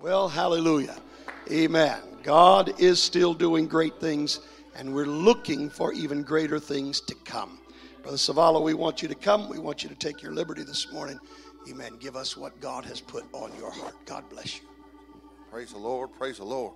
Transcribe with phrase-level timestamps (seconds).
[0.00, 0.96] Well, hallelujah.
[1.52, 2.00] Amen.
[2.22, 4.40] God is still doing great things,
[4.74, 7.58] and we're looking for even greater things to come.
[8.00, 9.50] Brother Savala, we want you to come.
[9.50, 11.20] We want you to take your liberty this morning.
[11.68, 11.98] Amen.
[12.00, 13.94] Give us what God has put on your heart.
[14.06, 14.66] God bless you.
[15.50, 16.08] Praise the Lord.
[16.18, 16.72] Praise the Lord.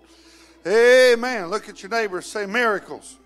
[0.66, 1.46] Amen.
[1.46, 2.20] Look at your neighbor.
[2.20, 3.16] Say miracles.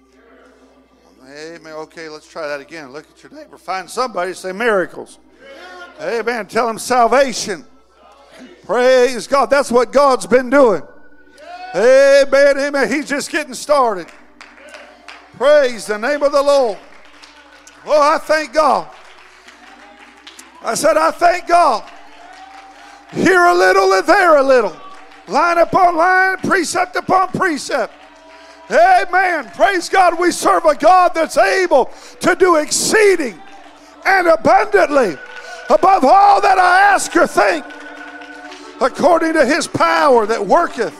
[1.24, 1.72] Amen.
[1.72, 2.92] Okay, let's try that again.
[2.92, 3.58] Look at your neighbor.
[3.58, 4.32] Find somebody.
[4.32, 5.18] Say miracles.
[6.00, 6.46] Amen.
[6.46, 7.66] Tell them salvation.
[8.64, 9.46] Praise God.
[9.46, 10.82] That's what God's been doing.
[11.74, 12.58] Amen.
[12.58, 12.90] Amen.
[12.90, 14.06] He's just getting started.
[15.36, 16.78] Praise the name of the Lord.
[17.86, 18.88] Oh, I thank God.
[20.62, 21.88] I said, I thank God.
[23.12, 24.76] Here a little and there a little.
[25.28, 27.92] Line upon line, precept upon precept.
[28.70, 29.50] Amen.
[29.54, 30.18] Praise God.
[30.18, 33.40] We serve a God that's able to do exceeding
[34.04, 35.16] and abundantly
[35.70, 37.64] above all that I ask or think,
[38.80, 40.96] according to his power that worketh.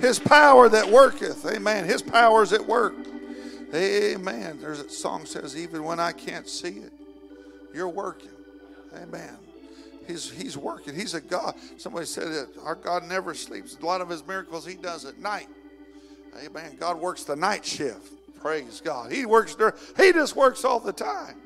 [0.00, 1.46] His power that worketh.
[1.46, 1.84] Amen.
[1.84, 2.94] His power is at work.
[3.74, 4.58] Amen.
[4.60, 6.92] There's a song says, even when I can't see it,
[7.72, 8.28] you're working.
[8.96, 9.36] Amen.
[10.06, 10.94] He's, he's working.
[10.94, 11.54] He's a God.
[11.78, 13.76] Somebody said that our God never sleeps.
[13.80, 15.48] A lot of his miracles he does at night.
[16.44, 16.76] Amen.
[16.78, 18.12] God works the night shift.
[18.40, 19.10] Praise God.
[19.10, 19.56] He works.
[19.96, 21.36] He just works all the time.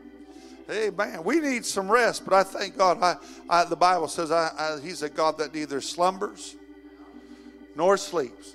[0.70, 1.24] Amen.
[1.24, 3.02] We need some rest, but I thank God.
[3.02, 3.16] I,
[3.48, 6.56] I the Bible says I, I, He's a God that neither slumbers
[7.74, 8.54] nor sleeps.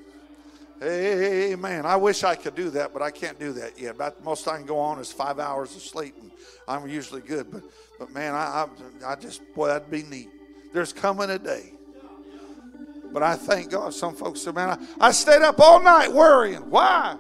[0.83, 1.85] Amen.
[1.85, 3.95] I wish I could do that, but I can't do that yet.
[3.95, 6.29] About the most I can go on is five hours of sleep, and
[6.67, 7.49] I'm usually good.
[7.49, 7.63] But,
[7.97, 8.67] but man, I,
[9.05, 10.29] I, I just boy, that'd be neat.
[10.73, 11.71] There's coming a day.
[13.11, 13.93] But I thank God.
[13.93, 16.69] Some folks say, man, I, I stayed up all night worrying.
[16.69, 17.15] Why?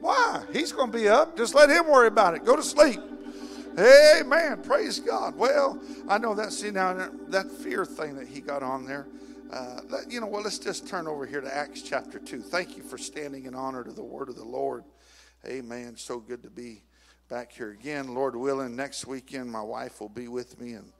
[0.00, 0.44] Why?
[0.52, 1.36] He's going to be up.
[1.36, 2.44] Just let him worry about it.
[2.44, 3.00] Go to sleep.
[3.76, 4.62] Amen.
[4.62, 5.36] Praise God.
[5.36, 6.52] Well, I know that.
[6.52, 9.06] See now that fear thing that he got on there.
[9.52, 10.32] Uh, you know what?
[10.34, 12.42] Well, let's just turn over here to Acts chapter 2.
[12.42, 14.84] Thank you for standing in honor to the word of the Lord.
[15.46, 15.96] Amen.
[15.96, 16.82] So good to be
[17.28, 18.14] back here again.
[18.14, 20.92] Lord willing, next weekend my wife will be with me, and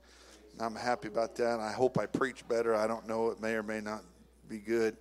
[0.59, 1.59] I'm happy about that.
[1.59, 2.75] I hope I preach better.
[2.75, 3.29] I don't know.
[3.29, 4.01] It may or may not
[4.47, 4.97] be good,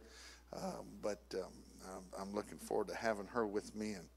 [0.52, 1.52] um, but um,
[1.88, 3.92] I'm, I'm looking forward to having her with me.
[3.92, 4.08] And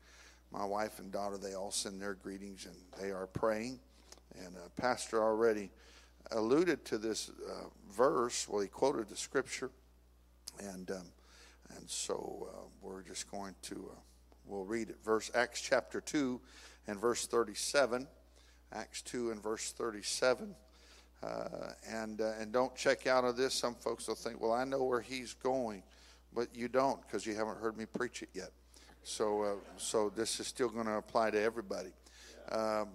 [0.52, 3.80] my wife and daughter, they all send their greetings, and they are praying.
[4.38, 5.70] And uh, Pastor already
[6.32, 8.48] alluded to this uh, verse.
[8.48, 9.72] Well, he quoted the scripture,
[10.60, 11.12] and um,
[11.78, 14.00] and so uh, we're just going to uh,
[14.46, 14.98] we'll read it.
[15.04, 16.40] Verse Acts chapter two
[16.88, 18.08] and verse thirty-seven.
[18.74, 20.56] Acts two and verse thirty-seven.
[21.24, 23.54] Uh, and uh, and don't check out of this.
[23.54, 25.84] Some folks will think, well, I know where he's going,
[26.34, 28.52] but you don't because you haven't heard me preach it yet.
[29.04, 31.90] So uh, so this is still going to apply to everybody.
[32.52, 32.90] Um,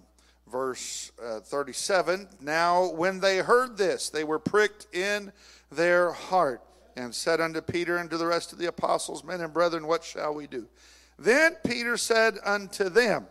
[0.51, 5.31] verse uh, 37 Now, when they heard this, they were pricked in
[5.71, 6.61] their heart
[6.95, 10.03] and said unto Peter and to the rest of the apostles, Men and brethren, what
[10.03, 10.67] shall we do?
[11.19, 13.27] Then Peter said unto them,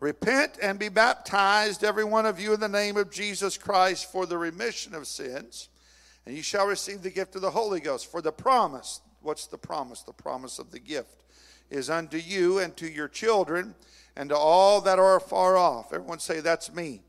[0.00, 4.26] Repent and be baptized, every one of you, in the name of Jesus Christ for
[4.26, 5.68] the remission of sins,
[6.26, 8.10] and you shall receive the gift of the Holy Ghost.
[8.10, 10.02] For the promise, what's the promise?
[10.02, 11.22] The promise of the gift
[11.70, 13.74] is unto you and to your children
[14.16, 15.92] and to all that are far off.
[15.92, 17.02] Everyone say, That's me.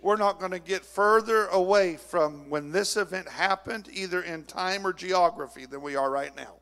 [0.00, 4.86] We're not going to get further away from when this event happened, either in time
[4.86, 6.54] or geography, than we are right now.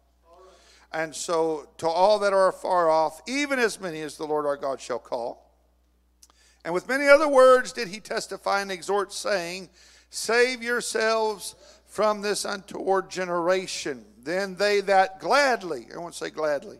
[0.92, 4.56] And so, to all that are far off, even as many as the Lord our
[4.56, 5.52] God shall call.
[6.64, 9.68] And with many other words did he testify and exhort, saying,
[10.10, 11.54] Save yourselves
[11.86, 14.04] from this untoward generation.
[14.22, 16.78] Then they that gladly, everyone say gladly,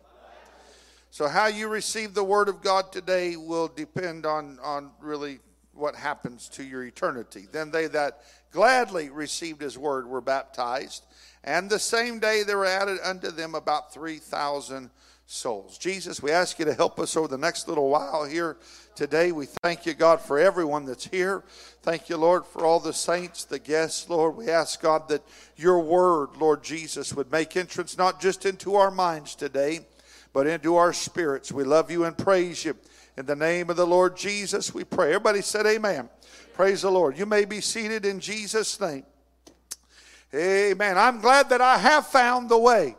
[1.17, 5.39] so, how you receive the Word of God today will depend on, on really
[5.73, 7.47] what happens to your eternity.
[7.51, 11.07] Then they that gladly received His Word were baptized,
[11.43, 14.91] and the same day there were added unto them about 3,000
[15.25, 15.79] souls.
[15.79, 18.55] Jesus, we ask you to help us over the next little while here
[18.93, 19.31] today.
[19.31, 21.43] We thank you, God, for everyone that's here.
[21.81, 24.35] Thank you, Lord, for all the saints, the guests, Lord.
[24.35, 25.23] We ask, God, that
[25.55, 29.79] your word, Lord Jesus, would make entrance not just into our minds today
[30.33, 31.51] but into our spirits.
[31.51, 32.75] We love you and praise you.
[33.17, 35.09] In the name of the Lord Jesus, we pray.
[35.09, 36.09] Everybody said, Amen.
[36.53, 37.17] Praise the Lord.
[37.17, 39.03] You may be seated in Jesus' name.
[40.33, 40.97] Amen.
[40.97, 42.95] I'm glad that I have found the way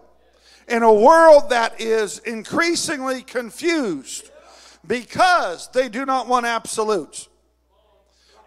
[0.69, 4.30] in a world that is increasingly confused
[4.86, 7.28] because they do not want absolutes.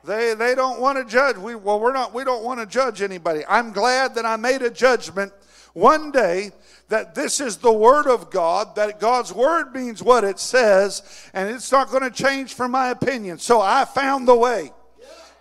[0.04, 1.38] They, they don't want to judge.
[1.38, 3.44] We, well, we're not, we don't want to judge anybody.
[3.48, 5.32] I'm glad that I made a judgment
[5.74, 6.52] one day
[6.92, 11.02] that this is the Word of God, that God's Word means what it says,
[11.34, 13.40] and it's not going to change from my opinion.
[13.40, 14.72] So I found the way.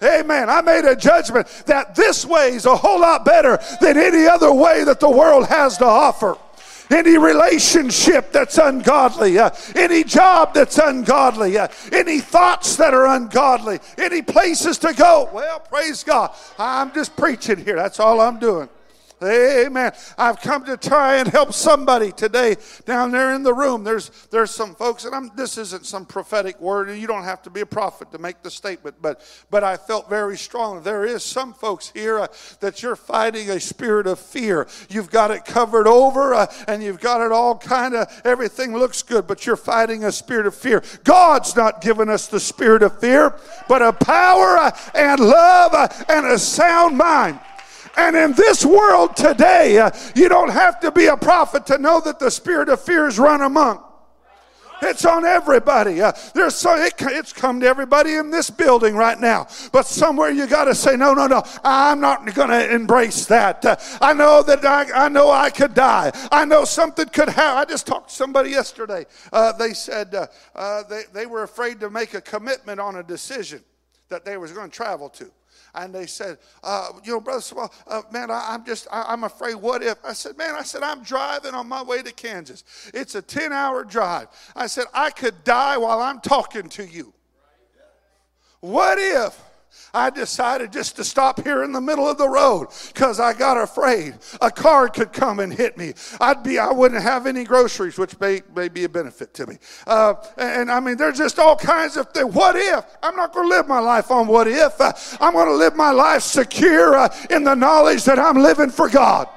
[0.00, 0.48] Amen.
[0.48, 4.52] I made a judgment that this way is a whole lot better than any other
[4.52, 6.38] way that the world has to offer
[6.88, 13.80] any relationship that's ungodly, uh, any job that's ungodly, uh, any thoughts that are ungodly,
[13.98, 15.28] any places to go.
[15.32, 16.32] Well, praise God.
[16.58, 17.76] I'm just preaching here.
[17.76, 18.68] That's all I'm doing.
[19.22, 19.92] Amen.
[20.16, 22.56] I've come to try and help somebody today
[22.86, 23.84] down there in the room.
[23.84, 27.42] There's there's some folks, and I'm, this isn't some prophetic word, and you don't have
[27.42, 29.20] to be a prophet to make the statement, but
[29.50, 30.82] but I felt very strong.
[30.82, 32.28] There is some folks here uh,
[32.60, 34.66] that you're fighting a spirit of fear.
[34.88, 39.02] You've got it covered over, uh, and you've got it all kind of everything looks
[39.02, 40.82] good, but you're fighting a spirit of fear.
[41.04, 43.34] God's not given us the spirit of fear,
[43.68, 47.38] but a power uh, and love uh, and a sound mind.
[48.00, 52.00] And in this world today, uh, you don't have to be a prophet to know
[52.00, 53.84] that the spirit of fear is run among.
[54.80, 56.00] It's on everybody.
[56.00, 59.48] Uh, there's so it, it's come to everybody in this building right now.
[59.70, 61.42] But somewhere you got to say, no, no, no.
[61.62, 63.62] I'm not going to embrace that.
[63.66, 66.10] Uh, I know that I, I know I could die.
[66.32, 67.58] I know something could happen.
[67.58, 69.04] I just talked to somebody yesterday.
[69.30, 70.26] Uh, they said uh,
[70.56, 73.62] uh, they they were afraid to make a commitment on a decision
[74.10, 75.30] that they was going to travel to
[75.74, 79.24] and they said, uh, you know, brother, well, uh, man, I, am just, I, I'm
[79.24, 79.54] afraid.
[79.54, 79.98] What if?
[80.04, 82.64] I said, man, I said, I'm driving on my way to Kansas.
[82.92, 84.28] It's a 10 hour drive.
[84.56, 87.12] I said, I could die while I'm talking to you.
[88.60, 89.40] What if?
[89.92, 93.56] I decided just to stop here in the middle of the road because I got
[93.56, 95.94] afraid a car could come and hit me.
[96.20, 99.58] I'd be, I wouldn't have any groceries, which may, may be a benefit to me.
[99.86, 102.32] Uh, and, and, I mean, there's just all kinds of things.
[102.34, 102.84] What if?
[103.02, 104.80] I'm not going to live my life on what if.
[104.80, 108.70] Uh, I'm going to live my life secure uh, in the knowledge that I'm living
[108.70, 109.28] for God.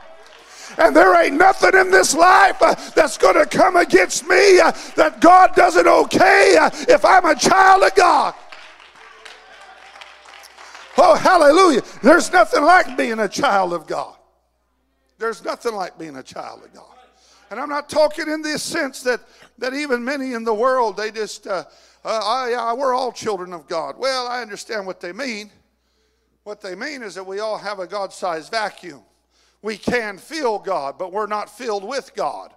[0.78, 4.72] And there ain't nothing in this life uh, that's going to come against me uh,
[4.96, 8.34] that God doesn't okay uh, if I'm a child of God.
[10.98, 11.82] Oh, hallelujah.
[12.02, 14.16] There's nothing like being a child of God.
[15.18, 16.86] There's nothing like being a child of God.
[17.50, 19.22] And I'm not talking in the sense that,
[19.60, 21.64] that even many in the world, they just, uh,
[22.04, 23.96] uh, oh, yeah, we're all children of God.
[23.98, 25.52] Well, I understand what they mean.
[26.44, 29.02] What they mean is that we all have a God sized vacuum.
[29.62, 32.54] We can feel God, but we're not filled with God.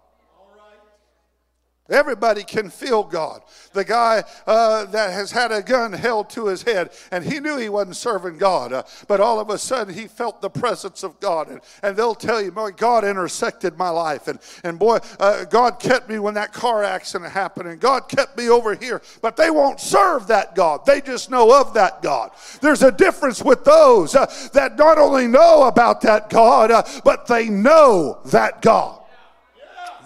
[1.89, 3.43] Everybody can feel God.
[3.73, 7.59] The guy uh, that has had a gun held to his head, and he knew
[7.59, 11.21] he wasn't serving God, uh, but all of a sudden he felt the presence of
[11.21, 11.49] God.
[11.49, 14.27] And, and they'll tell you, boy, God intersected my life.
[14.27, 18.37] And, and boy, uh, God kept me when that car accident happened, and God kept
[18.37, 19.01] me over here.
[19.23, 22.33] But they won't serve that God, they just know of that God.
[22.61, 27.27] There's a difference with those uh, that not only know about that God, uh, but
[27.29, 29.03] they know that God.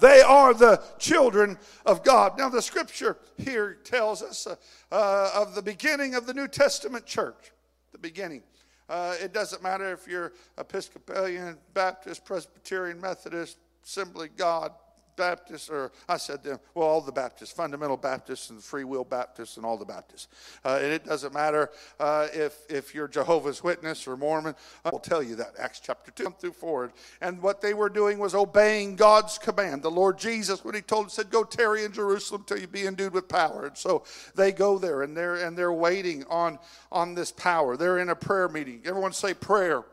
[0.00, 2.38] They are the children of God.
[2.38, 4.56] Now, the scripture here tells us uh,
[4.90, 7.52] uh, of the beginning of the New Testament church.
[7.92, 8.42] The beginning.
[8.88, 14.72] Uh, it doesn't matter if you're Episcopalian, Baptist, Presbyterian, Methodist, Assembly God,
[15.20, 19.58] Baptists, or I said them, well, all the Baptists, fundamental Baptists and free will Baptists
[19.58, 20.28] and all the Baptists.
[20.64, 24.54] Uh, and it doesn't matter uh, if, if you're Jehovah's Witness or Mormon.
[24.84, 26.92] I will tell you that, Acts chapter 2 through forward.
[27.20, 29.82] And what they were doing was obeying God's command.
[29.82, 32.86] The Lord Jesus, when he told them, said, go tarry in Jerusalem till you be
[32.86, 33.66] endued with power.
[33.66, 36.58] And so they go there and they're, and they're waiting on,
[36.90, 37.76] on this power.
[37.76, 38.80] They're in a prayer meeting.
[38.86, 39.84] Everyone say prayer.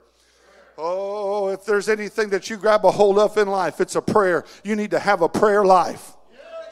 [0.78, 4.46] Oh, if there's anything that you grab a hold of in life, it's a prayer.
[4.64, 6.14] You need to have a prayer life.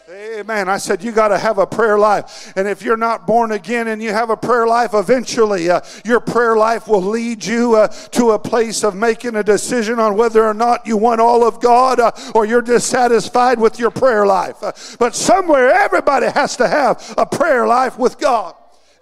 [0.08, 0.70] Amen.
[0.70, 2.54] I said, you got to have a prayer life.
[2.56, 6.20] And if you're not born again and you have a prayer life, eventually uh, your
[6.20, 10.46] prayer life will lead you uh, to a place of making a decision on whether
[10.46, 14.62] or not you want all of God uh, or you're dissatisfied with your prayer life.
[14.62, 18.54] Uh, but somewhere, everybody has to have a prayer life with God.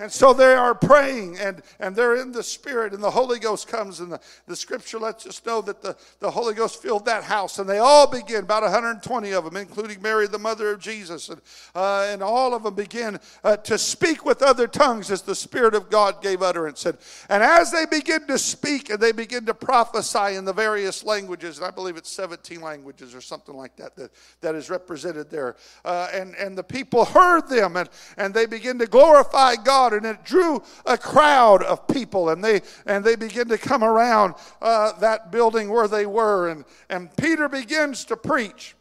[0.04, 3.70] And so they are praying and, and they're in the Spirit, and the Holy Ghost
[3.70, 4.02] comes.
[4.02, 7.58] And the, the scripture lets us know that the, the Holy Ghost filled that house.
[7.58, 11.30] And they all begin, about 120 of them, including Mary, the mother of Jesus.
[11.30, 11.40] And,
[11.74, 15.74] uh, and all of them begin uh, to speak with other tongues as the Spirit
[15.74, 16.86] of God gave utterance.
[16.86, 16.98] And,
[17.30, 21.60] and as they begin to speak and they begin to prophesy in the various languages,
[21.60, 25.56] and I believe it's 17 languages or something like that that, that is represented there.
[25.86, 30.06] Uh, and, and the people heard them and, and they begin to glorify God and
[30.06, 34.94] it drew a crowd of people, and they and they begin to come around uh,
[35.00, 38.76] that building where they were, and and Peter begins to preach.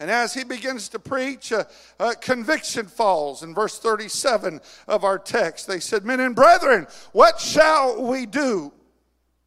[0.00, 1.64] And as he begins to preach, uh,
[2.00, 5.66] uh, conviction falls in verse 37 of our text.
[5.66, 8.72] They said, Men and brethren, what shall we do?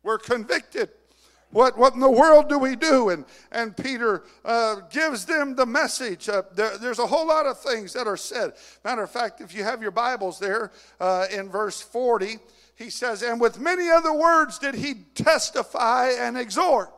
[0.03, 0.89] We're convicted.
[1.51, 3.09] What, what in the world do we do?
[3.09, 6.27] And, and Peter uh, gives them the message.
[6.27, 8.53] Uh, there, there's a whole lot of things that are said.
[8.83, 12.37] Matter of fact, if you have your Bibles there uh, in verse 40,
[12.75, 16.91] he says, and with many other words did he testify and exhort.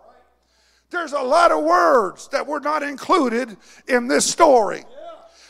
[0.89, 3.55] There's a lot of words that were not included
[3.87, 4.83] in this story.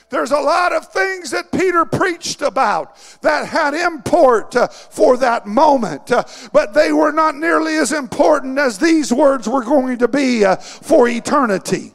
[0.09, 5.45] There's a lot of things that Peter preached about that had import uh, for that
[5.45, 10.07] moment, uh, but they were not nearly as important as these words were going to
[10.07, 11.93] be uh, for eternity.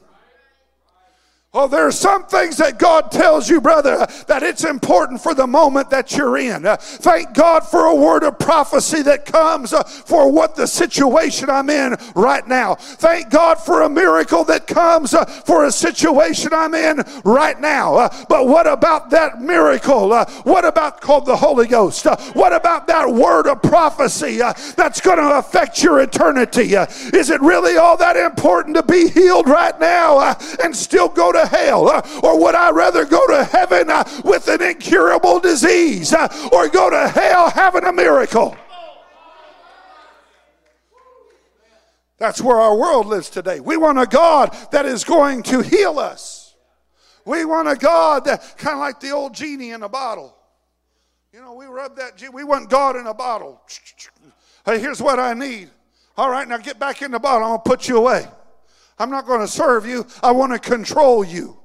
[1.56, 5.46] Oh, there are some things that God tells you, brother, that it's important for the
[5.46, 6.66] moment that you're in.
[6.66, 11.48] Uh, thank God for a word of prophecy that comes uh, for what the situation
[11.48, 12.74] I'm in right now.
[12.74, 18.08] Thank God for a miracle that comes uh, for a situation I'm in right now.
[18.28, 20.08] But what about that miracle?
[20.42, 22.04] What about called the Holy Ghost?
[22.32, 26.74] What about that word of prophecy that's going to affect your eternity?
[26.74, 30.34] is it really all that important to be healed right now
[30.64, 31.88] and still go to hell?
[31.88, 36.68] Uh, or would I rather go to heaven uh, with an incurable disease uh, or
[36.68, 38.56] go to hell having a miracle?
[42.18, 43.60] That's where our world lives today.
[43.60, 46.54] We want a God that is going to heal us.
[47.24, 50.36] We want a God that kind of like the old genie in a bottle.
[51.32, 52.32] You know, we rub that, genie.
[52.32, 53.60] we want God in a bottle.
[54.64, 55.70] Hey, here's what I need.
[56.16, 57.48] All right, now get back in the bottle.
[57.48, 58.26] I'm to put you away.
[58.98, 60.06] I'm not going to serve you.
[60.22, 61.58] I want to control you.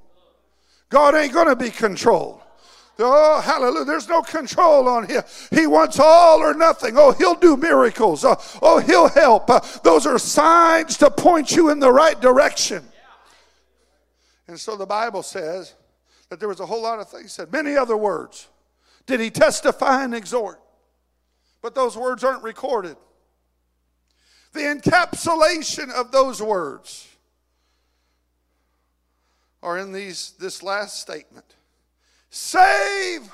[0.90, 2.42] God ain't going to be controlled.
[3.02, 3.86] Oh, hallelujah.
[3.86, 5.24] There's no control on him.
[5.52, 6.96] He wants all or nothing.
[6.98, 8.26] Oh, he'll do miracles.
[8.26, 9.50] Oh, oh he'll help.
[9.50, 12.84] Uh, those are signs to point you in the right direction.
[14.48, 15.76] And so the Bible says
[16.30, 17.52] that there was a whole lot of things said.
[17.54, 18.50] Many other words
[19.06, 20.60] did he testify and exhort.
[21.62, 22.98] But those words aren't recorded.
[24.54, 27.09] The encapsulation of those words
[29.62, 31.56] are in these this last statement.
[32.30, 33.30] Save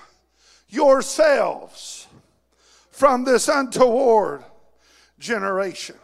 [0.70, 2.08] yourselves
[2.92, 4.44] from this untoward
[5.20, 5.96] generation.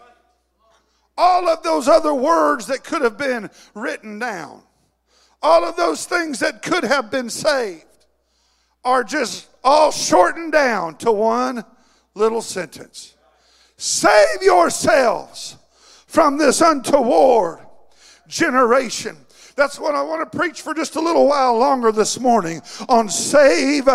[1.17, 4.61] All of those other words that could have been written down,
[5.41, 7.85] all of those things that could have been saved,
[8.83, 11.63] are just all shortened down to one
[12.15, 13.15] little sentence.
[13.77, 15.57] Save yourselves
[16.07, 17.59] from this untoward
[18.27, 19.17] generation.
[19.55, 23.09] That's what I want to preach for just a little while longer this morning on
[23.09, 23.87] save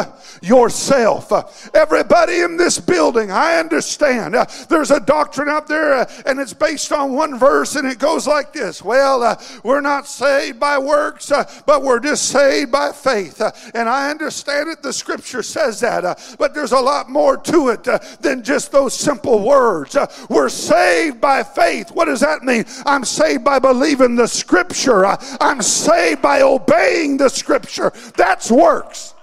[0.43, 1.33] yourself.
[1.75, 4.35] Everybody in this building, I understand.
[4.35, 7.99] Uh, there's a doctrine out there uh, and it's based on one verse and it
[7.99, 11.33] goes like this Well, uh, we're not saved by works,
[11.67, 13.41] but we're just saved by faith.
[13.75, 16.37] And I understand it, the scripture says that.
[16.39, 17.89] But there's a lot more to it
[18.21, 19.97] than just those simple words.
[20.29, 21.91] We're saved by faith.
[21.91, 22.65] What does that mean?
[22.85, 25.07] I'm saved by believing the scripture.
[25.47, 27.93] I'm saved by obeying the scripture.
[28.17, 29.15] That's works.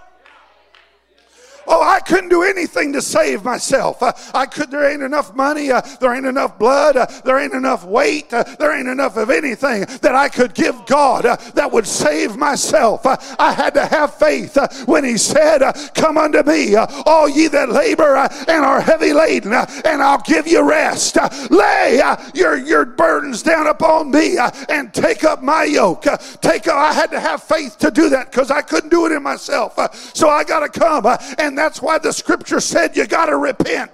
[1.68, 4.02] Oh, I couldn't do anything to save myself.
[4.02, 4.72] Uh, I could.
[4.72, 5.72] There ain't enough money.
[5.72, 6.98] Uh, there ain't enough blood.
[6.98, 8.34] Uh, there ain't enough weight.
[8.34, 12.36] Uh, there ain't enough of anything that I could give God uh, that would save
[12.36, 13.06] myself.
[13.06, 15.62] Uh, I had to have faith when He said,
[15.94, 20.68] "Come unto me, all ye that labor and are heavy laden, and I'll give you
[20.68, 21.18] rest.
[21.50, 22.02] Lay
[22.34, 24.38] your your burdens down upon me
[24.70, 26.06] and take up my yoke.
[26.42, 26.68] take.
[26.68, 29.78] I had to have faith to do that because I couldn't do it in myself.
[30.14, 31.06] so I got to come
[31.38, 33.92] and and that's why the scripture said you got to repent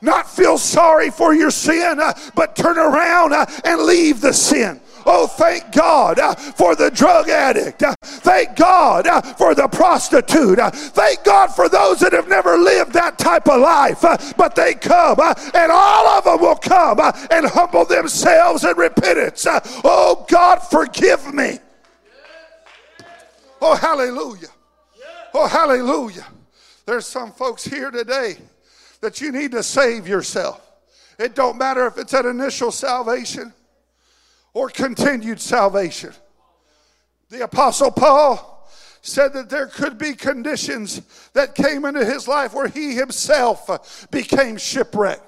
[0.00, 4.80] not feel sorry for your sin, uh, but turn around uh, and leave the sin.
[5.04, 7.82] Oh, thank God uh, for the drug addict.
[7.82, 10.60] Uh, thank God uh, for the prostitute.
[10.60, 14.02] Uh, thank God for those that have never lived that type of life.
[14.36, 17.00] but they come, and all of them will come
[17.32, 19.44] and humble themselves in repentance.
[19.82, 21.58] oh, God, forgive me.
[23.60, 24.50] Oh, hallelujah.
[25.40, 26.26] Oh, hallelujah.
[26.84, 28.38] There's some folks here today
[29.00, 30.60] that you need to save yourself.
[31.16, 33.52] It don't matter if it's an initial salvation
[34.52, 36.12] or continued salvation.
[37.30, 38.68] The Apostle Paul
[39.00, 41.02] said that there could be conditions
[41.34, 45.27] that came into his life where he himself became shipwrecked.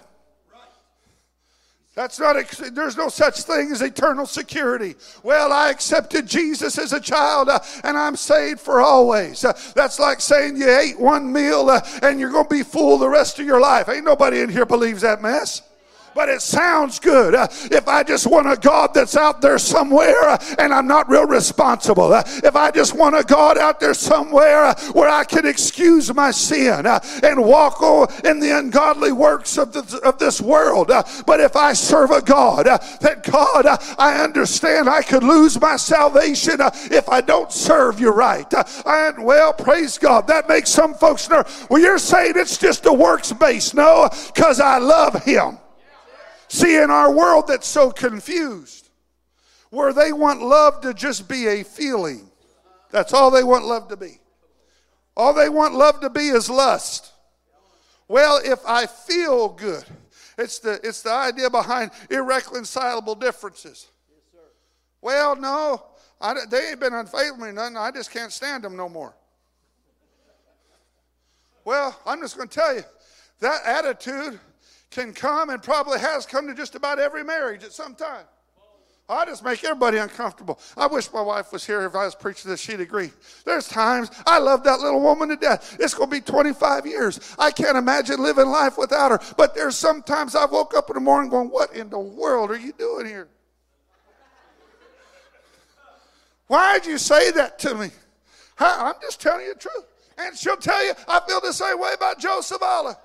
[1.97, 2.37] That's not,
[2.73, 4.95] there's no such thing as eternal security.
[5.25, 9.45] Well, I accepted Jesus as a child uh, and I'm saved for always.
[9.45, 12.97] Uh, that's like saying you ate one meal uh, and you're going to be full
[12.97, 13.89] the rest of your life.
[13.89, 15.63] Ain't nobody in here believes that mess.
[16.15, 17.35] But it sounds good.
[17.35, 21.09] Uh, if I just want a God that's out there somewhere uh, and I'm not
[21.09, 25.25] real responsible, uh, if I just want a God out there somewhere uh, where I
[25.25, 27.81] can excuse my sin uh, and walk
[28.25, 32.21] in the ungodly works of, the, of this world, uh, but if I serve a
[32.21, 33.67] God that God,
[33.99, 36.57] I understand I could lose my salvation
[36.91, 38.53] if I don't serve you right.
[38.87, 40.27] and well, praise God.
[40.27, 41.67] That makes some folks nervous.
[41.71, 43.75] Well, you're saying it's just a works base.
[43.75, 45.59] No, because I love Him.
[46.51, 48.89] See, in our world that's so confused,
[49.71, 52.29] where they want love to just be a feeling,
[52.91, 54.19] that's all they want love to be.
[55.17, 57.13] All they want love to be is lust.
[58.09, 59.85] Well, if I feel good,
[60.37, 63.87] it's the, it's the idea behind irreconcilable differences.
[65.01, 65.85] well, no,
[66.21, 67.77] I, they ain't been unfaithful me nothing.
[67.77, 69.15] I just can't stand them no more.
[71.65, 72.83] Well, I'm just going to tell you
[73.39, 74.41] that attitude
[74.91, 78.25] can come and probably has come to just about every marriage at some time.
[79.09, 80.61] Oh, I just make everybody uncomfortable.
[80.77, 83.11] I wish my wife was here if I was preaching this, she'd agree.
[83.45, 85.77] There's times I love that little woman to death.
[85.81, 87.35] It's going to be 25 years.
[87.39, 89.35] I can't imagine living life without her.
[89.37, 92.59] But there's sometimes I woke up in the morning going, What in the world are
[92.59, 93.29] you doing here?
[96.47, 97.91] Why'd you say that to me?
[98.59, 99.87] I'm just telling you the truth.
[100.19, 102.97] And she'll tell you, I feel the same way about Joe Savala.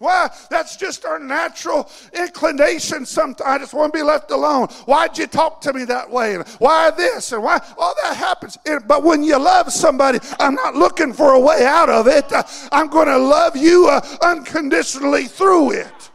[0.00, 0.30] Why?
[0.48, 3.46] That's just our natural inclination sometimes.
[3.46, 4.68] I just want to be left alone.
[4.86, 6.34] Why'd you talk to me that way?
[6.34, 7.30] And why this?
[7.32, 7.60] And why?
[7.78, 8.58] All that happens.
[8.86, 12.24] But when you love somebody, I'm not looking for a way out of it.
[12.72, 16.10] I'm going to love you uh, unconditionally through it.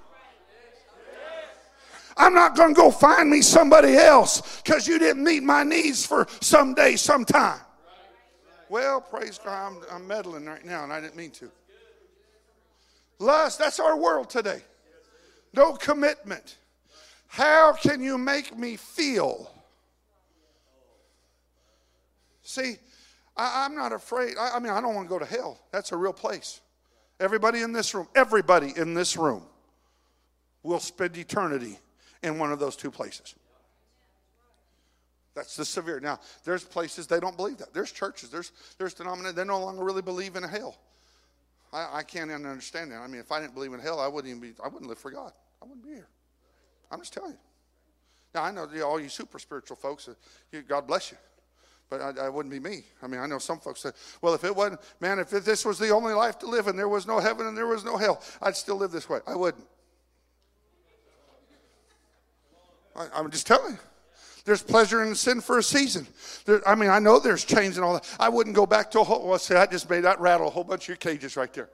[2.17, 6.05] I'm not going to go find me somebody else because you didn't meet my needs
[6.05, 7.59] for some someday, sometime.
[8.69, 11.51] Well, praise God, I'm, I'm meddling right now, and I didn't mean to.
[13.19, 14.61] Lust, that's our world today.
[15.53, 16.57] No commitment.
[17.27, 19.51] How can you make me feel?
[22.41, 22.77] See,
[23.35, 24.35] I, am not afraid.
[24.39, 25.59] I, I mean, I don't want to go to hell.
[25.71, 26.61] That's a real place.
[27.19, 29.43] Everybody in this room, everybody in this room
[30.63, 31.79] will spend eternity
[32.23, 33.35] in one of those two places.
[35.33, 35.99] That's the severe.
[35.99, 37.73] Now, there's places they don't believe that.
[37.73, 40.77] There's churches, there's there's denominations, they no longer really believe in hell.
[41.75, 43.01] I, I can't even understand that.
[43.01, 44.97] I mean, if I didn't believe in hell, I wouldn't even be, I wouldn't live
[44.97, 45.33] for God.
[45.61, 46.07] I wouldn't be here.
[46.89, 47.37] I'm just telling you.
[48.33, 50.13] Now, I know all you super spiritual folks, uh,
[50.67, 51.17] God bless you.
[51.89, 52.83] But I, I, wouldn't be me.
[53.03, 55.77] I mean, I know some folks say, well, if it wasn't, man, if this was
[55.77, 58.23] the only life to live and there was no heaven and there was no hell,
[58.41, 59.19] I'd still live this way.
[59.27, 59.65] I wouldn't.
[62.95, 63.79] I, I'm just telling you.
[64.45, 66.07] There's pleasure in sin for a season.
[66.45, 68.15] There, I mean, I know there's change and all that.
[68.19, 70.51] I wouldn't go back to a whole, well, see, I just made that rattle a
[70.51, 71.69] whole bunch of your cages right there.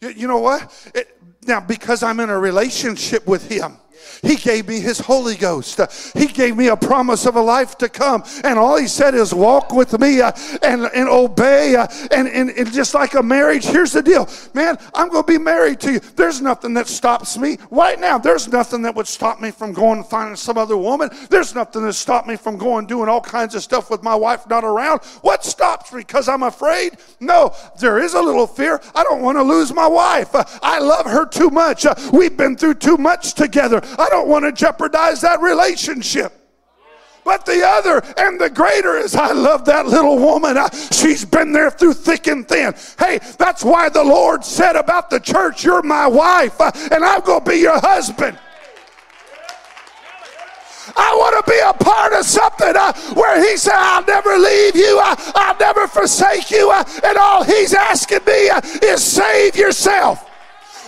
[0.00, 0.90] You, you know what?
[0.94, 3.76] It, now, because I'm in a relationship with Him,
[4.22, 5.80] he gave me His Holy Ghost.
[6.14, 8.24] He gave me a promise of a life to come.
[8.44, 10.32] And all He said is, walk with me uh,
[10.62, 11.76] and, and obey.
[11.76, 15.32] Uh, and, and, and just like a marriage, here's the deal man, I'm going to
[15.32, 16.00] be married to you.
[16.16, 18.18] There's nothing that stops me right now.
[18.18, 21.10] There's nothing that would stop me from going and finding some other woman.
[21.28, 24.48] There's nothing that stopped me from going doing all kinds of stuff with my wife
[24.48, 25.02] not around.
[25.22, 26.00] What stops me?
[26.00, 26.98] Because I'm afraid?
[27.20, 28.80] No, there is a little fear.
[28.94, 30.34] I don't want to lose my wife.
[30.34, 31.86] Uh, I love her too much.
[32.12, 33.80] We've been through too much together.
[33.98, 36.32] I don't want to jeopardize that relationship.
[37.24, 40.56] But the other and the greater is I love that little woman.
[40.56, 42.74] I, she's been there through thick and thin.
[42.98, 47.20] Hey, that's why the Lord said about the church, You're my wife, uh, and I'm
[47.20, 48.38] going to be your husband.
[50.96, 54.74] I want to be a part of something uh, where He said, I'll never leave
[54.74, 59.56] you, uh, I'll never forsake you, uh, and all He's asking me uh, is save
[59.56, 60.29] yourself.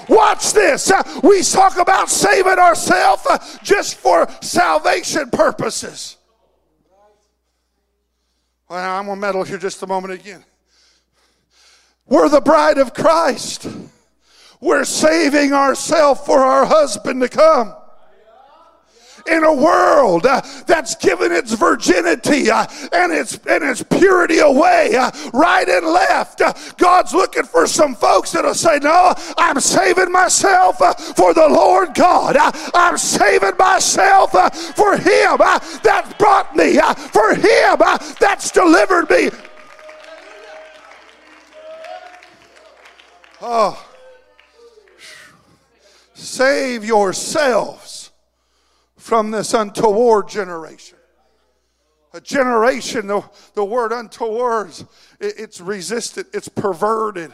[0.09, 0.91] Watch this.
[0.91, 6.17] Uh, we talk about saving ourselves uh, just for salvation purposes.
[8.69, 10.45] Well, I'm going to meddle here just a moment again.
[12.07, 13.67] We're the bride of Christ.
[14.61, 17.75] We're saving ourselves for our husband to come
[19.27, 24.95] in a world uh, that's given its virginity uh, and its and its purity away
[24.97, 26.41] uh, right and left.
[26.41, 31.49] Uh, God's looking for some folks that'll say, "No, I'm saving myself uh, for the
[31.49, 32.37] Lord God.
[32.37, 34.33] Uh, I'm saving myself
[34.77, 36.79] for Him that brought me,
[37.13, 37.79] for Him
[38.19, 39.31] that's delivered me."
[43.45, 43.85] Oh,
[46.15, 47.92] save yourselves
[49.03, 50.97] from this untoward generation.
[52.15, 54.71] A generation, the, the word untoward,
[55.19, 57.33] it, it's resisted, it's perverted.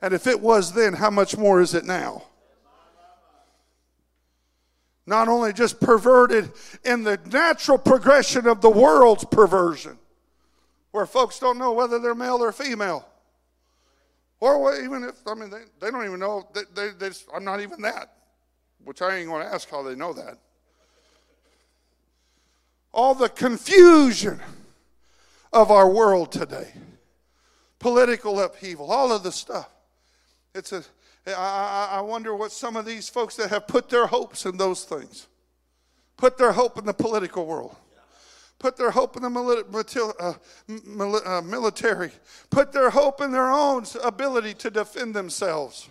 [0.00, 2.22] And if it was then, how much more is it now?
[5.06, 6.52] Not only just perverted
[6.84, 9.98] in the natural progression of the world's perversion,
[10.92, 13.04] where folks don't know whether they're male or female.
[14.38, 17.44] Or even if, I mean, they, they don't even know, they, they, they just, I'm
[17.44, 18.12] not even that,
[18.84, 20.38] which I ain't going to ask how they know that.
[22.92, 24.40] All the confusion
[25.52, 26.72] of our world today,
[27.78, 29.68] political upheaval, all of the stuff.
[30.54, 30.82] It's a,
[31.26, 34.84] I, I wonder what some of these folks that have put their hopes in those
[34.84, 35.26] things,
[36.16, 37.76] put their hope in the political world,
[38.58, 40.32] put their hope in the uh,
[41.26, 42.10] uh, military,
[42.50, 45.88] put their hope in their own ability to defend themselves.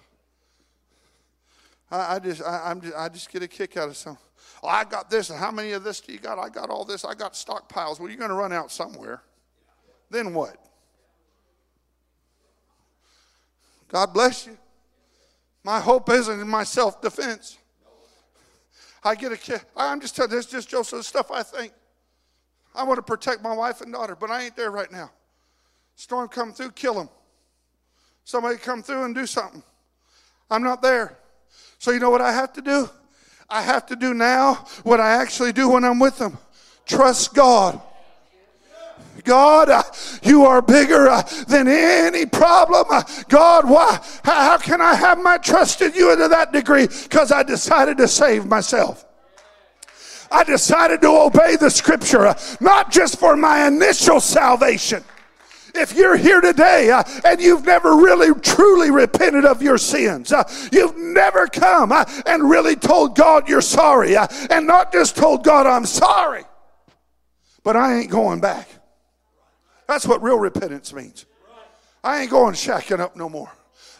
[1.89, 4.17] I, I just, I, am just, I just get a kick out of some.
[4.67, 6.38] Oh, I got this, and how many of this do you got?
[6.38, 7.06] I got all this.
[7.06, 8.01] I got stockpiles.
[8.01, 9.21] Well, you're going to run out somewhere.
[10.10, 10.58] Then what?
[13.88, 14.58] God bless you.
[15.63, 17.58] My hope isn't in my self defense.
[19.06, 19.62] I get a kid.
[19.73, 21.71] I'm just telling this just Joseph stuff I think.
[22.75, 25.12] I want to protect my wife and daughter, but I ain't there right now.
[25.95, 27.10] Storm come through, kill them.
[28.25, 29.63] Somebody come through and do something.
[30.51, 31.17] I'm not there.
[31.80, 32.89] So you know what I have to do?
[33.49, 36.38] I have to do now what I actually do when I'm with them.
[36.86, 37.81] Trust God.
[39.23, 39.83] God, uh,
[40.23, 42.86] you are bigger uh, than any problem.
[42.89, 43.99] Uh, God, why?
[44.23, 46.88] How, how can I have my trust in you to that degree?
[46.88, 49.05] Because I decided to save myself.
[50.31, 55.03] I decided to obey the scripture, uh, not just for my initial salvation.
[55.78, 60.44] If you're here today uh, and you've never really truly repented of your sins, uh,
[60.72, 65.44] you've never come uh, and really told God you're sorry, uh, and not just told
[65.44, 66.44] God I'm sorry,
[67.63, 68.68] but I ain't going back.
[69.88, 71.26] That's what real repentance means.
[72.04, 73.52] I ain't going shacking up no more.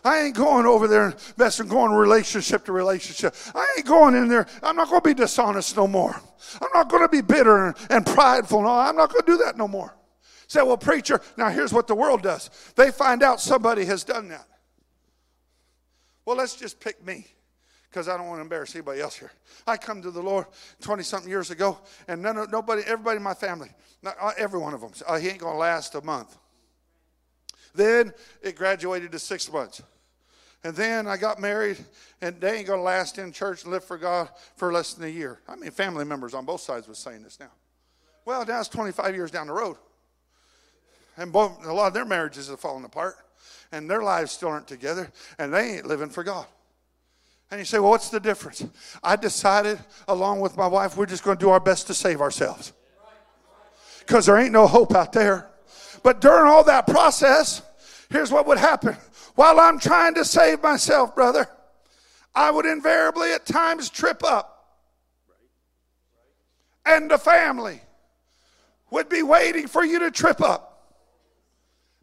[0.04, 3.36] I ain't going over there and messing, going relationship to relationship.
[3.54, 4.48] I ain't going in there.
[4.64, 6.16] I'm not going to be dishonest no more.
[6.62, 8.62] I'm not going to be bitter and, and prideful.
[8.62, 9.97] No, I'm not going to do that no more.
[10.48, 12.50] Say, well, preacher, now here's what the world does.
[12.76, 14.48] They find out somebody has done that.
[16.26, 17.26] Well, let's just pick me
[17.90, 19.32] because I don't want to embarrass anybody else here.
[19.66, 20.46] I come to the Lord
[20.82, 23.70] 20 something years ago, and none, nobody, everybody in my family,
[24.02, 26.38] not, uh, every one of them, uh, he ain't going to last a month.
[27.76, 29.82] Then it graduated to six months.
[30.64, 31.78] And then I got married,
[32.22, 35.06] and they ain't going to last in church and live for God for less than
[35.06, 35.40] a year.
[35.48, 37.52] I mean, family members on both sides was saying this now.
[38.26, 39.78] Well, now it's 25 years down the road.
[41.18, 43.16] And both, a lot of their marriages have fallen apart,
[43.72, 46.46] and their lives still aren't together, and they ain't living for God.
[47.50, 48.66] And you say, well, what's the difference?
[49.02, 52.22] I decided, along with my wife, we're just going to do our best to save
[52.22, 52.74] ourselves.
[54.00, 55.50] Because there ain't no hope out there.
[56.04, 57.62] But during all that process,
[58.10, 58.96] here's what would happen.
[59.36, 61.48] While I'm trying to save myself, brother,
[62.36, 64.54] I would invariably at times trip up.
[66.86, 67.82] And the family
[68.92, 70.67] would be waiting for you to trip up.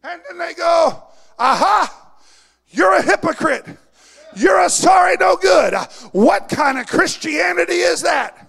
[0.07, 1.03] And then they go,
[1.39, 2.13] aha,
[2.69, 3.65] you're a hypocrite.
[4.35, 5.73] You're a sorry no good.
[6.11, 8.45] What kind of Christianity is that?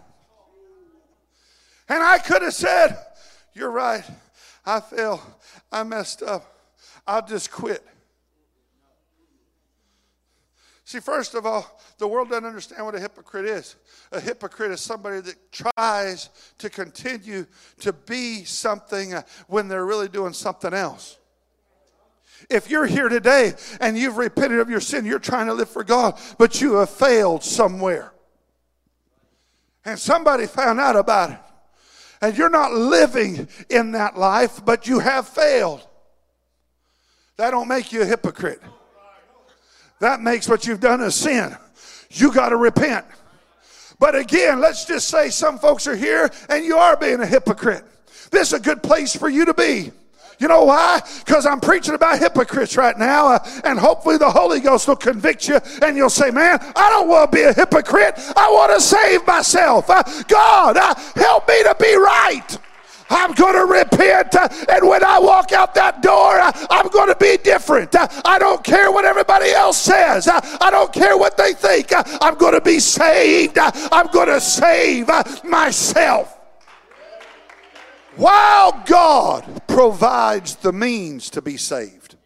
[1.88, 2.99] And I could have said,
[3.55, 4.05] You're right.
[4.64, 5.23] I fell.
[5.71, 6.45] I messed up.
[7.07, 7.87] I'll just quit.
[10.85, 13.77] See, first of all, the world doesn't understand what a hypocrite is.
[14.12, 17.47] A hypocrite is somebody that tries to continue
[17.81, 19.14] to be something
[19.47, 21.19] when they're really doing something else.
[22.49, 25.85] If you're here today and you've repented of your sin, you're trying to live for
[25.85, 28.12] God, but you have failed somewhere.
[29.85, 31.38] And somebody found out about it.
[32.20, 35.87] And you're not living in that life, but you have failed.
[37.37, 38.61] That don't make you a hypocrite.
[40.01, 41.57] That makes what you've done a sin.
[42.11, 43.07] You got to repent.
[43.99, 47.85] But again, let's just say some folks are here and you are being a hypocrite.
[48.31, 49.92] This is a good place for you to be.
[50.38, 51.01] You know why?
[51.25, 55.49] Because I'm preaching about hypocrites right now, uh, and hopefully the Holy Ghost will convict
[55.49, 58.14] you, and you'll say, Man, I don't want to be a hypocrite.
[58.37, 59.88] I want to save myself.
[59.88, 62.59] Uh, God, uh, help me to be right.
[63.09, 64.35] I'm going to repent.
[64.35, 67.94] Uh, and when I walk out that door, uh, I'm going to be different.
[67.94, 70.29] Uh, I don't care what everybody else says.
[70.29, 71.92] I don't care what they think.
[71.94, 73.59] I'm going to be saved.
[73.59, 75.09] I'm going to save
[75.44, 76.36] myself.
[78.16, 82.16] While God provides the means to be saved,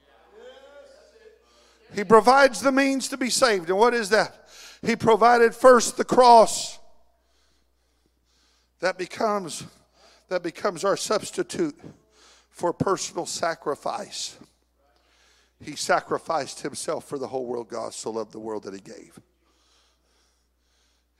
[1.94, 3.68] He provides the means to be saved.
[3.68, 4.48] And what is that?
[4.82, 6.78] He provided first the cross.
[8.78, 9.64] That becomes,
[10.28, 11.78] that becomes our substitute
[12.50, 14.38] for personal sacrifice.
[15.62, 17.68] He sacrificed himself for the whole world.
[17.68, 19.18] God so loved the world that he gave.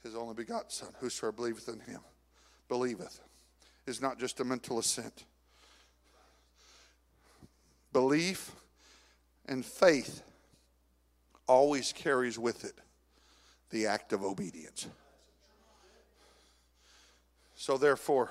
[0.02, 0.88] his only begotten Son.
[1.00, 2.00] Whosoever believeth in him,
[2.68, 3.20] believeth,
[3.86, 5.24] is not just a mental assent.
[7.92, 8.52] Belief
[9.46, 10.22] and faith
[11.46, 12.74] always carries with it
[13.70, 14.86] the act of obedience.
[17.56, 18.30] So, therefore,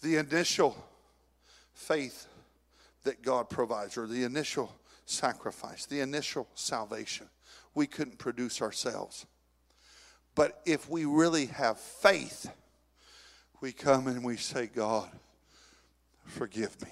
[0.00, 0.76] the initial
[1.74, 2.26] faith
[3.04, 4.74] that God provides, or the initial
[5.06, 7.28] sacrifice, the initial salvation,
[7.74, 9.26] we couldn't produce ourselves.
[10.34, 12.50] But if we really have faith,
[13.62, 15.08] we come and we say, God,
[16.24, 16.90] forgive me.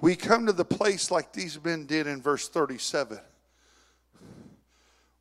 [0.00, 3.18] We come to the place like these men did in verse 37.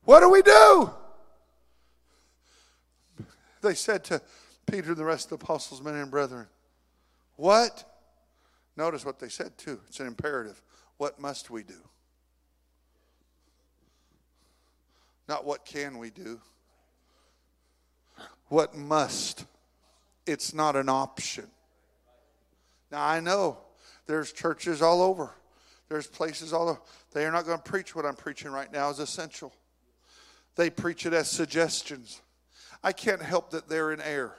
[0.05, 0.89] What do we do?
[3.61, 4.21] They said to
[4.65, 6.47] Peter and the rest of the apostles, men and brethren,
[7.35, 7.83] What?
[8.77, 9.81] Notice what they said too.
[9.87, 10.61] It's an imperative.
[10.95, 11.81] What must we do?
[15.27, 16.39] Not what can we do.
[18.47, 19.45] What must.
[20.27, 21.47] It's not an option.
[22.91, 23.57] Now I know
[24.05, 25.31] there's churches all over.
[25.89, 26.81] There's places all over.
[27.13, 29.53] They are not going to preach what I'm preaching right now is essential.
[30.55, 32.21] They preach it as suggestions.
[32.83, 34.35] I can't help that they're in error.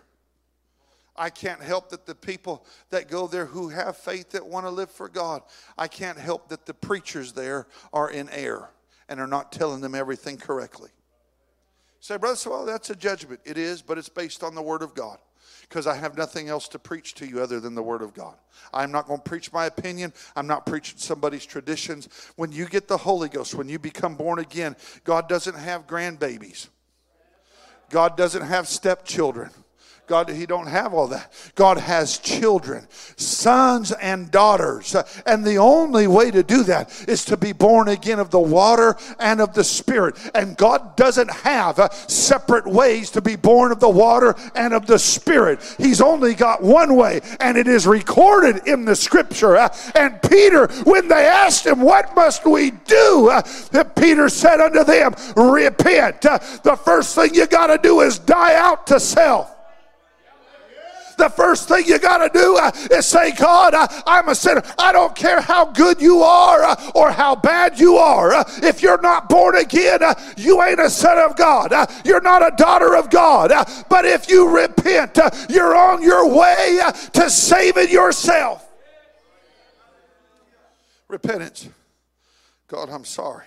[1.17, 4.71] I can't help that the people that go there who have faith that want to
[4.71, 5.43] live for God,
[5.77, 8.71] I can't help that the preachers there are in error
[9.09, 10.91] and are not telling them everything correctly.
[12.01, 13.41] Say, Brother well, that's a judgment.
[13.45, 15.19] It is, but it's based on the Word of God
[15.69, 18.37] because I have nothing else to preach to you other than the Word of God.
[18.73, 20.13] I'm not going to preach my opinion.
[20.35, 22.09] I'm not preaching somebody's traditions.
[22.37, 26.69] When you get the Holy Ghost, when you become born again, God doesn't have grandbabies,
[27.91, 29.51] God doesn't have stepchildren.
[30.09, 31.31] God, He don't have all that.
[31.55, 34.97] God has children, sons and daughters.
[35.27, 38.97] And the only way to do that is to be born again of the water
[39.21, 40.17] and of the Spirit.
[40.35, 41.77] And God doesn't have
[42.09, 45.61] separate ways to be born of the water and of the Spirit.
[45.77, 49.57] He's only got one way, and it is recorded in the Scripture.
[49.95, 53.31] And Peter, when they asked him, What must we do?
[53.95, 56.23] Peter said unto them, Repent.
[56.23, 59.58] The first thing you got to do is die out to self
[61.19, 64.63] the first thing you got to do uh, is say, God, uh, I'm a sinner.
[64.79, 68.45] I don't care how good you are uh, or how bad you are.
[68.63, 70.01] If you're not born again,
[70.37, 71.73] you ain't a son of God.
[72.05, 73.51] You're not a daughter of God.
[73.89, 76.81] but if you repent, you're on your way
[77.13, 78.65] to saving yourself.
[81.09, 81.69] Repentance.
[82.69, 83.47] God, I'm sorry.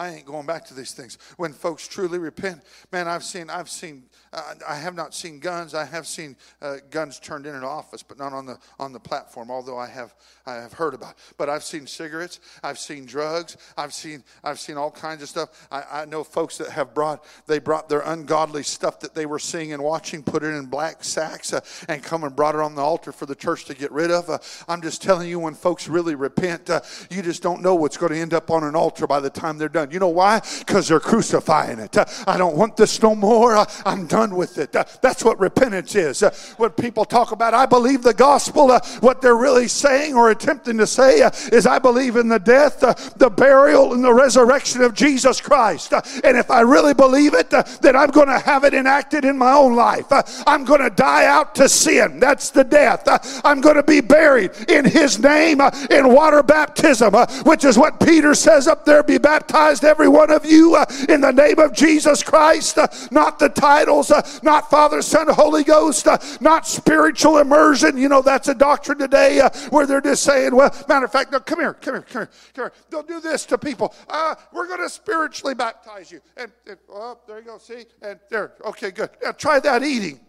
[0.00, 1.18] I ain't going back to these things.
[1.36, 5.74] When folks truly repent, man, I've seen, I've seen, uh, I have not seen guns.
[5.74, 8.98] I have seen uh, guns turned in an office, but not on the on the
[8.98, 9.50] platform.
[9.50, 10.14] Although I have,
[10.46, 11.10] I have heard about.
[11.10, 11.16] It.
[11.36, 12.40] But I've seen cigarettes.
[12.62, 13.58] I've seen drugs.
[13.76, 15.68] I've seen, I've seen all kinds of stuff.
[15.70, 19.38] I, I know folks that have brought, they brought their ungodly stuff that they were
[19.38, 21.60] seeing and watching, put it in black sacks, uh,
[21.90, 24.30] and come and brought it on the altar for the church to get rid of.
[24.30, 27.98] Uh, I'm just telling you, when folks really repent, uh, you just don't know what's
[27.98, 29.89] going to end up on an altar by the time they're done.
[29.90, 30.40] You know why?
[30.60, 31.96] Because they're crucifying it.
[32.26, 33.66] I don't want this no more.
[33.84, 34.72] I'm done with it.
[34.72, 36.20] That's what repentance is.
[36.56, 40.78] When people talk about, I believe the gospel, uh, what they're really saying or attempting
[40.78, 44.82] to say uh, is, I believe in the death, uh, the burial, and the resurrection
[44.82, 45.92] of Jesus Christ.
[46.24, 49.52] And if I really believe it, then I'm going to have it enacted in my
[49.52, 50.06] own life.
[50.46, 52.20] I'm going to die out to sin.
[52.20, 53.04] That's the death.
[53.44, 58.34] I'm going to be buried in His name in water baptism, which is what Peter
[58.34, 61.72] says up there be baptized baptized every one of you uh, in the name of
[61.72, 67.38] Jesus Christ, uh, not the titles, uh, not Father, Son, Holy Ghost, uh, not spiritual
[67.38, 67.96] immersion.
[67.96, 71.32] You know, that's a doctrine today uh, where they're just saying, well, matter of fact,
[71.32, 72.72] no, come here, come here, come here, come here.
[72.90, 73.94] They'll do this to people.
[74.08, 76.20] Uh, we're going to spiritually baptize you.
[76.36, 77.84] And, and, oh, there you go, see?
[78.02, 79.10] And there, okay, good.
[79.22, 80.20] Now try that eating.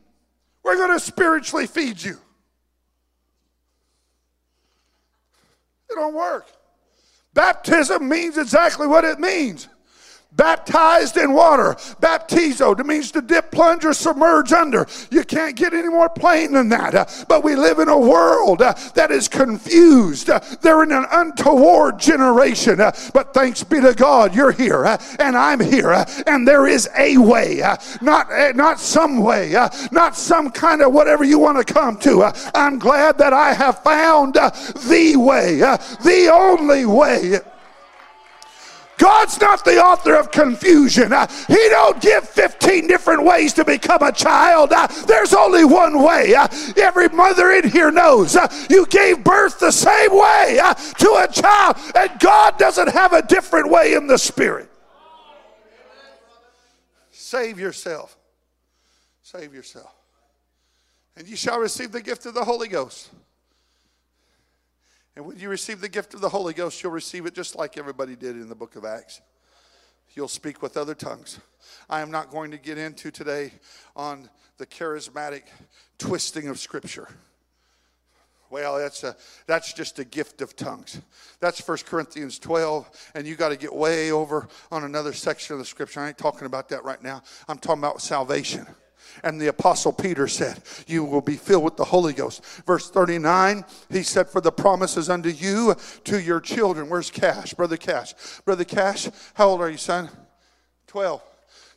[0.64, 2.18] We're going to spiritually feed you.
[5.90, 6.48] It don't work.
[7.34, 9.70] Baptism means exactly what it means
[10.32, 11.76] baptized in water.
[12.02, 14.88] Baptizo, it means to dip, plunge, or submerge under.
[15.10, 16.96] You can't get any more plain than that.
[16.96, 20.30] Uh, but we live in a world uh, that is confused.
[20.30, 22.80] Uh, they're in an untoward generation.
[22.80, 25.92] Uh, but thanks be to God, you're here uh, and I'm here.
[25.92, 27.62] Uh, and there is a way,
[28.02, 29.52] not, eh, not some way,
[29.92, 32.32] not some kind of whatever you want to come to.
[32.56, 37.40] I'm glad that I have found the way, the only way.
[39.02, 41.12] God's not the author of confusion.
[41.48, 44.72] He don't give 15 different ways to become a child.
[45.08, 46.36] There's only one way.
[46.78, 48.38] Every mother in here knows
[48.70, 50.60] you gave birth the same way
[51.00, 54.70] to a child, and God doesn't have a different way in the spirit.
[57.10, 58.16] Save yourself.
[59.24, 59.92] Save yourself.
[61.18, 63.10] And you shall receive the gift of the Holy Ghost.
[65.16, 67.78] And when you receive the gift of the Holy Ghost, you'll receive it just like
[67.78, 69.22] everybody did in the book of Acts.
[70.14, 71.40] You'll speak with other tongues.
[71.90, 73.54] I am not going to get into today
[73.96, 75.44] on the charismatic
[75.98, 77.08] twisting of Scripture.
[78.52, 79.16] Well, that's a
[79.48, 81.00] that's just a gift of tongues.
[81.40, 85.60] That's 1 Corinthians 12, and you got to get way over on another section of
[85.60, 86.02] the scripture.
[86.02, 87.24] I ain't talking about that right now.
[87.48, 88.68] I'm talking about salvation.
[89.24, 92.44] And the apostle Peter said, You will be filled with the Holy Ghost.
[92.66, 96.90] Verse 39, he said, For the promises unto you to your children.
[96.90, 97.54] Where's Cash?
[97.54, 98.14] Brother Cash.
[98.46, 100.10] Brother Cash, how old are you, son?
[100.88, 101.22] 12.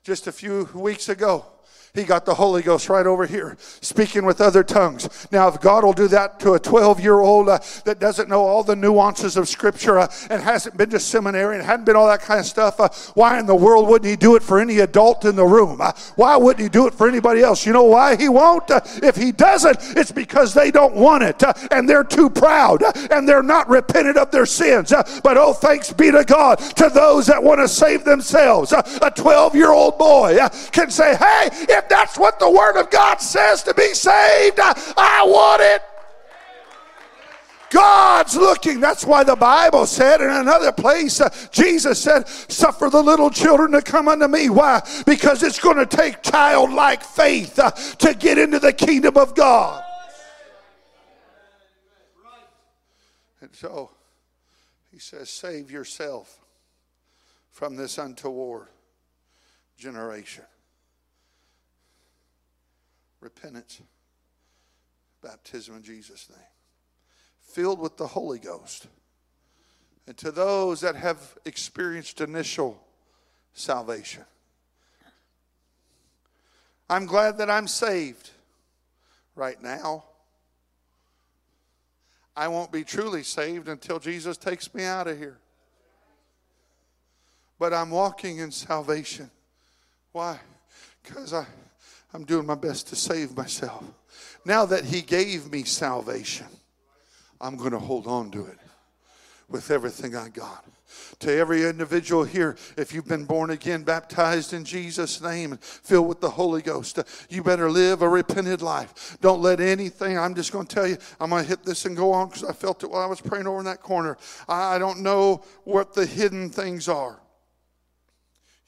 [0.03, 1.47] Just a few weeks ago,
[1.95, 5.29] he got the Holy Ghost right over here, speaking with other tongues.
[5.31, 8.43] Now, if God will do that to a 12 year old uh, that doesn't know
[8.43, 12.09] all the nuances of Scripture uh, and hasn't been to seminary and hadn't been all
[12.09, 14.81] that kind of stuff, uh, why in the world wouldn't He do it for any
[14.81, 15.81] adult in the room?
[15.81, 17.65] Uh, why wouldn't He do it for anybody else?
[17.65, 18.69] You know why He won't?
[18.73, 22.83] Uh, if He doesn't, it's because they don't want it uh, and they're too proud
[23.13, 24.93] and they're not repentant of their sins.
[25.23, 28.73] but oh, thanks be to God to those that want to save themselves.
[28.73, 30.37] a 12 year old boy
[30.73, 31.51] can say, Hey,
[31.85, 35.83] if that's what the Word of God says to be saved, I want it.
[37.71, 38.79] God's looking.
[38.79, 43.73] That's why the Bible said in another place, uh, Jesus said, Suffer the little children
[43.73, 44.49] to come unto me.
[44.49, 44.81] Why?
[45.07, 49.83] Because it's going to take childlike faith uh, to get into the kingdom of God.
[53.41, 53.91] And so
[54.93, 56.39] he says, Save yourself
[57.51, 58.69] from this untoward
[59.77, 60.45] generation
[63.25, 63.81] repentance,
[65.23, 66.39] baptism in Jesus' name,
[67.41, 68.87] filled with the Holy Ghost.
[70.07, 72.79] And to those that have experienced initial
[73.55, 74.25] salvation,
[76.89, 78.31] I'm glad that I'm saved
[79.35, 80.05] right now.
[82.37, 85.39] I won't be truly saved until Jesus takes me out of here.
[87.59, 89.31] But I'm walking in salvation.
[90.13, 90.39] Why?
[91.03, 91.47] Because I
[92.15, 93.85] I'm doing my best to save myself.
[94.45, 96.47] Now that He gave me salvation,
[97.41, 98.59] I'm going to hold on to it
[99.49, 100.65] with everything I got.
[101.21, 106.07] To every individual here, if you've been born again, baptized in Jesus' name, and filled
[106.07, 109.19] with the Holy Ghost, you better live a repented life.
[109.21, 111.97] Don't let anything, I'm just going to tell you, I'm going to hit this and
[111.97, 114.17] go on because I felt it while I was praying over in that corner.
[114.49, 117.21] I don't know what the hidden things are.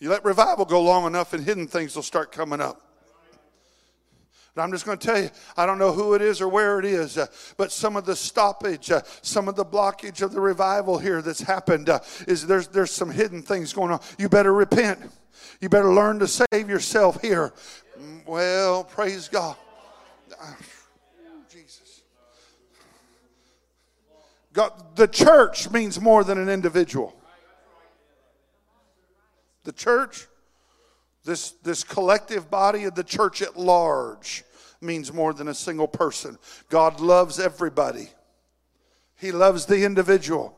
[0.00, 2.85] You let revival go long enough, and hidden things will start coming up.
[4.58, 6.84] I'm just going to tell you, I don't know who it is or where it
[6.84, 10.98] is, uh, but some of the stoppage, uh, some of the blockage of the revival
[10.98, 14.00] here that's happened uh, is there's, there's some hidden things going on.
[14.18, 15.00] You better repent.
[15.60, 17.52] You better learn to save yourself here.
[17.98, 19.56] Mm, well, praise God.
[21.50, 22.02] Jesus.
[24.52, 27.14] God, the church means more than an individual.
[29.64, 30.26] The church,
[31.26, 34.44] this, this collective body of the church at large,
[34.80, 36.38] means more than a single person.
[36.68, 38.08] God loves everybody,
[39.16, 40.56] He loves the individual,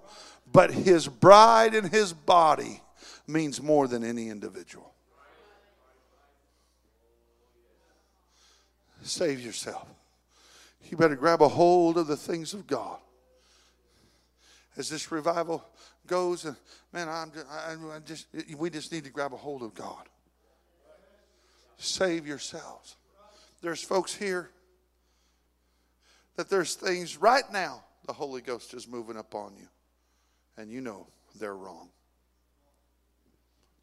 [0.52, 2.83] but His bride and His body
[3.26, 4.92] means more than any individual.
[9.02, 9.88] Save yourself.
[10.90, 12.98] You better grab a hold of the things of God.
[14.76, 15.64] As this revival
[16.07, 16.57] goes, and
[16.92, 18.26] man, I'm just, I just,
[18.57, 20.09] we just need to grab a hold of God.
[21.78, 22.96] Save yourselves
[23.60, 24.50] there's folks here
[26.36, 29.68] that there's things right now the Holy Ghost is moving up on you,
[30.56, 31.06] and you know
[31.38, 31.90] they're wrong.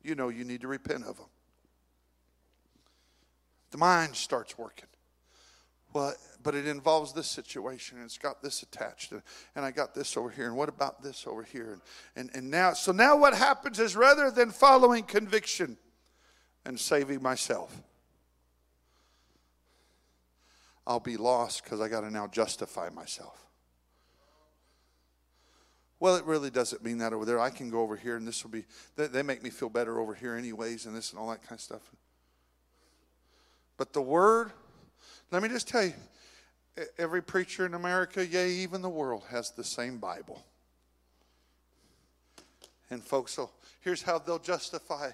[0.01, 1.27] You know you need to repent of them.
[3.71, 4.88] The mind starts working.
[5.93, 9.21] Well, but it involves this situation, and it's got this attached, and,
[9.55, 11.73] and I got this over here, and what about this over here?
[11.73, 11.81] And,
[12.15, 15.77] and, and now, so now what happens is rather than following conviction
[16.65, 17.75] and saving myself,
[20.88, 23.41] I'll be lost because I got to now justify myself.
[25.99, 27.39] Well, it really doesn't mean that over there.
[27.39, 29.99] I can go over here and this will be, they, they make me feel better
[29.99, 31.91] over here, anyways, and this and all that kind of stuff.
[33.78, 34.51] But the Word,
[35.32, 35.93] let me just tell you,
[36.97, 40.43] every preacher in America, yea, even the world, has the same Bible.
[42.89, 43.49] And folks, so
[43.82, 45.11] here's how they'll justify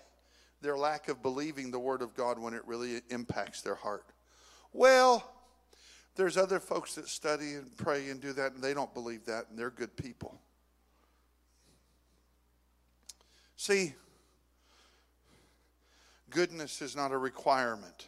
[0.61, 4.05] their lack of believing the Word of God when it really impacts their heart.
[4.73, 5.29] Well,
[6.15, 9.47] there's other folks that study and pray and do that, and they don't believe that,
[9.49, 10.39] and they're good people.
[13.55, 13.93] See,
[16.29, 18.07] goodness is not a requirement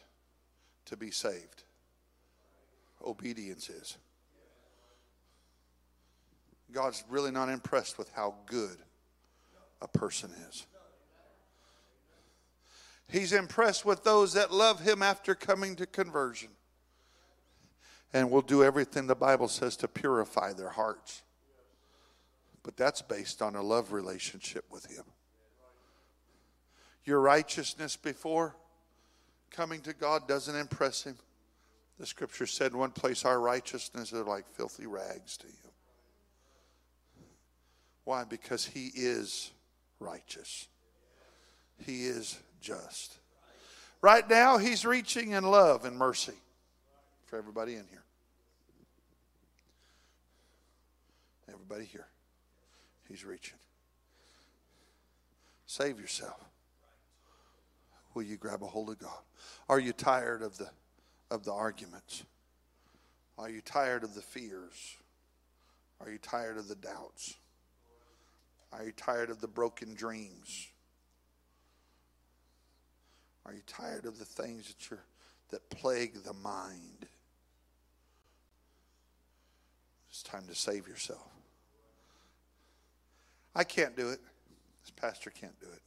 [0.86, 1.62] to be saved.
[3.04, 3.96] Obedience is.
[6.72, 8.78] God's really not impressed with how good
[9.80, 10.66] a person is.
[13.08, 16.50] He's impressed with those that love Him after coming to conversion.
[18.12, 21.22] And will do everything the Bible says to purify their hearts.
[22.62, 25.04] But that's based on a love relationship with Him.
[27.04, 28.56] Your righteousness before
[29.50, 31.16] coming to God doesn't impress Him.
[31.98, 35.72] The scripture said one place, Our righteousness are like filthy rags to Him.
[38.04, 38.24] Why?
[38.24, 39.50] Because He is
[40.00, 40.68] righteous,
[41.84, 43.18] He is just.
[44.00, 46.34] Right now, He's reaching in love and mercy
[47.26, 48.02] for everybody in here.
[51.48, 52.06] Everybody here.
[53.08, 53.58] He's reaching.
[55.66, 56.42] Save yourself.
[58.14, 59.22] Will you grab a hold of God?
[59.68, 60.68] Are you tired of the
[61.30, 62.24] of the arguments?
[63.36, 64.96] Are you tired of the fears?
[66.00, 67.34] Are you tired of the doubts?
[68.72, 70.68] Are you tired of the broken dreams?
[73.46, 75.04] Are you tired of the things that you're
[75.50, 77.06] that plague the mind?
[80.10, 81.28] It's time to save yourself.
[83.54, 84.20] I can't do it.
[84.82, 85.82] This pastor can't do it.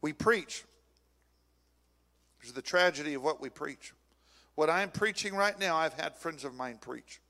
[0.00, 0.64] We preach.
[2.40, 3.92] There's the tragedy of what we preach.
[4.54, 7.20] What I'm preaching right now, I've had friends of mine preach.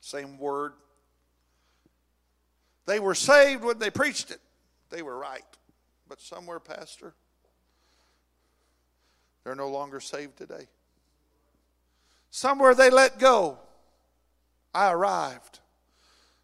[0.00, 0.72] Same word.
[2.86, 4.40] They were saved when they preached it.
[4.88, 5.44] They were right.
[6.10, 7.14] But somewhere, Pastor,
[9.44, 10.66] they're no longer saved today.
[12.32, 13.58] Somewhere they let go.
[14.74, 15.60] I arrived.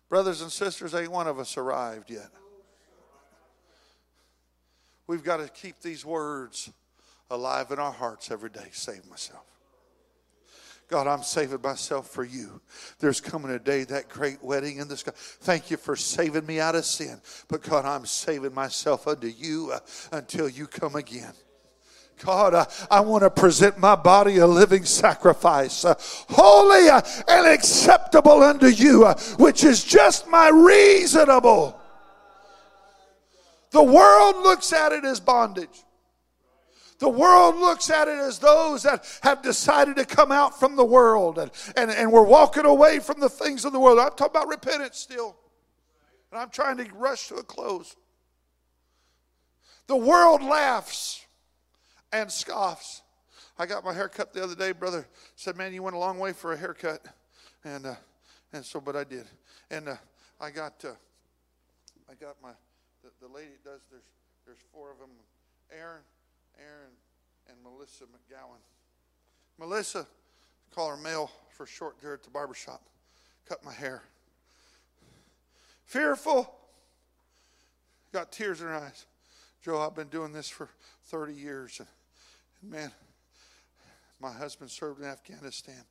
[0.09, 2.31] Brothers and sisters, ain't one of us arrived yet.
[5.09, 6.71] We've got to keep these words
[7.29, 8.69] alive in our hearts every day.
[8.71, 9.56] Save myself.
[10.89, 12.61] God, I'm saving myself for you.
[13.01, 15.13] There's coming a day, that great wedding in the sky.
[15.15, 17.21] Thank you for saving me out of sin.
[17.49, 19.81] But God, I'm saving myself unto you uh,
[20.13, 21.33] until you come again.
[22.25, 25.95] God, uh, I want to present my body a living sacrifice, uh,
[26.31, 31.79] holy uh, and acceptable unto you, uh, which is just my reasonable.
[33.71, 35.83] The world looks at it as bondage.
[36.99, 40.85] The world looks at it as those that have decided to come out from the
[40.85, 43.99] world and, and, and we're walking away from the things of the world.
[43.99, 45.37] I'm talking about repentance still.
[46.31, 47.97] And I'm trying to rush to a close.
[49.87, 51.25] The world laughs
[52.13, 53.03] and scoffs.
[53.59, 54.73] I got my hair cut the other day.
[54.73, 57.07] Brother said, "Man, you went a long way for a haircut,"
[57.65, 57.95] and uh,
[58.53, 59.27] and so, but I did.
[59.71, 59.97] And uh,
[60.41, 60.93] I got uh,
[62.11, 62.51] I got my
[63.03, 63.81] the, the lady does.
[63.91, 64.05] There's
[64.45, 65.09] there's four of them.
[65.73, 66.03] Aaron,
[66.59, 66.93] Aaron,
[67.49, 68.61] and Melissa McGowan.
[69.59, 70.07] Melissa,
[70.75, 72.83] call her Mel for short there at the barber shop.
[73.49, 74.03] Cut my hair.
[75.87, 76.53] Fearful.
[78.13, 79.07] Got tears in her eyes.
[79.63, 80.69] Joe, I've been doing this for
[81.07, 81.79] 30 years.
[81.81, 81.89] And,
[82.63, 82.93] and man,
[84.21, 85.83] my husband served in Afghanistan.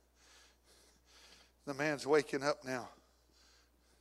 [1.66, 2.88] The man's waking up now.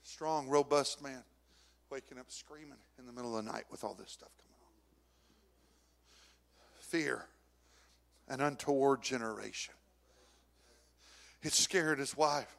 [0.04, 1.24] Strong, robust man.
[1.90, 4.55] Waking up screaming in the middle of the night with all this stuff coming.
[6.90, 7.26] Fear,
[8.28, 9.74] an untoward generation.
[11.42, 12.56] It scared his wife.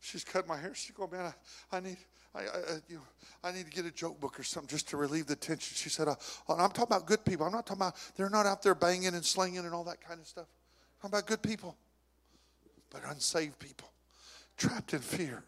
[0.00, 0.74] She's cut my hair.
[0.74, 1.32] She's going, man,
[1.72, 1.96] I, I need,
[2.34, 2.44] I, I,
[2.88, 3.02] you know,
[3.42, 5.74] I need to get a joke book or something just to relieve the tension.
[5.74, 6.14] She said, uh,
[6.48, 7.46] I'm talking about good people.
[7.46, 10.20] I'm not talking about, they're not out there banging and slinging and all that kind
[10.20, 10.46] of stuff.
[11.02, 11.76] I'm talking about good people,
[12.90, 13.90] but unsaved people,
[14.56, 15.44] trapped in fear.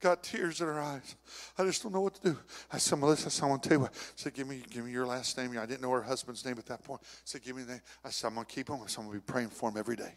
[0.00, 1.14] Got tears in her eyes.
[1.58, 2.38] I just don't know what to do.
[2.72, 3.92] I said, Melissa, I said, I want to tell you what.
[3.92, 5.56] I said, give me, give me your last name.
[5.58, 7.00] I didn't know her husband's name at that point.
[7.02, 7.80] I said, give me the name.
[8.04, 8.78] I said, I'm going to keep him.
[8.82, 10.14] I said, I'm going to be praying for him every day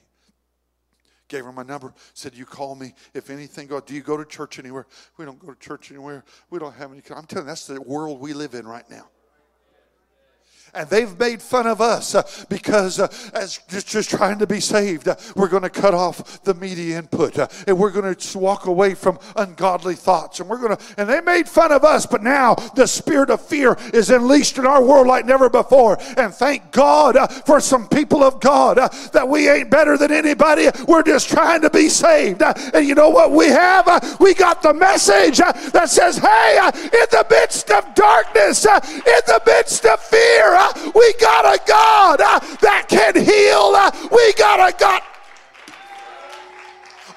[1.29, 3.67] gave her my number, said, You call me if anything.
[3.67, 4.85] Go, do you go to church anywhere?
[5.17, 6.23] We don't go to church anywhere.
[6.51, 7.01] We don't have any.
[7.15, 9.09] I'm telling you, that's the world we live in right now
[10.73, 15.07] and they've made fun of us uh, because uh, as just, trying to be saved,
[15.07, 18.65] uh, we're going to cut off the media input uh, and we're going to walk
[18.65, 22.21] away from ungodly thoughts and we're going to and they made fun of us, but
[22.21, 25.97] now the spirit of fear is unleashed in our world like never before.
[26.17, 30.11] And thank God uh, for some people of God uh, that we ain't better than
[30.11, 30.69] anybody.
[30.87, 32.41] We're just trying to be saved.
[32.41, 33.73] and you know what we have?
[34.19, 39.85] we got the message that says, "Hey, in the midst of darkness, in the midst
[39.85, 40.62] of fear."
[40.93, 43.73] We got a God uh, that can heal.
[43.75, 45.01] Uh, we got a God.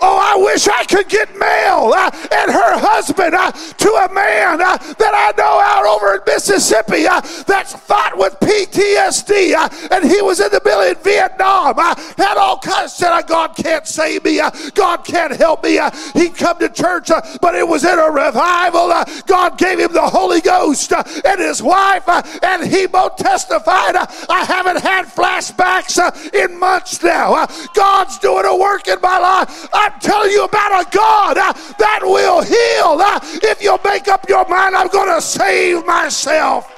[0.01, 4.61] Oh, I wish I could get Mel uh, and her husband uh, to a man
[4.61, 10.11] uh, that I know out over in Mississippi uh, that's fought with PTSD uh, and
[10.11, 11.79] he was in the middle in Vietnam.
[11.79, 14.41] Uh, had all kinds said, God can't save me.
[14.75, 15.81] God can't help me.
[16.13, 18.93] He'd come to church, but it was in a revival.
[19.27, 22.09] God gave him the Holy Ghost and his wife,
[22.43, 25.97] and he both testified, I haven't had flashbacks
[26.35, 27.47] in months now.
[27.75, 29.69] God's doing a work in my life.
[29.87, 33.01] I'm telling you about a God uh, that will heal.
[33.01, 36.73] Uh, if you'll make up your mind, I'm going to save myself.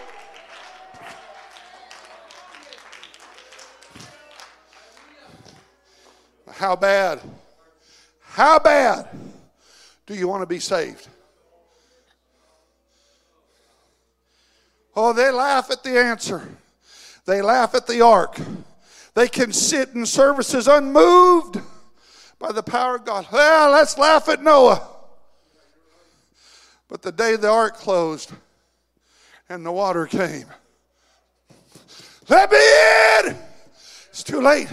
[6.52, 7.20] How bad?
[8.20, 9.08] How bad
[10.06, 11.08] do you want to be saved?
[14.94, 16.46] Oh, they laugh at the answer.
[17.24, 18.38] They laugh at the ark.
[19.14, 21.58] They can sit in services unmoved
[22.38, 23.26] by the power of God.
[23.32, 24.86] Well, let's laugh at Noah.
[26.88, 28.32] But the day the ark closed
[29.48, 30.46] and the water came,
[32.28, 32.58] let me
[33.28, 33.36] in!
[34.10, 34.68] It's too late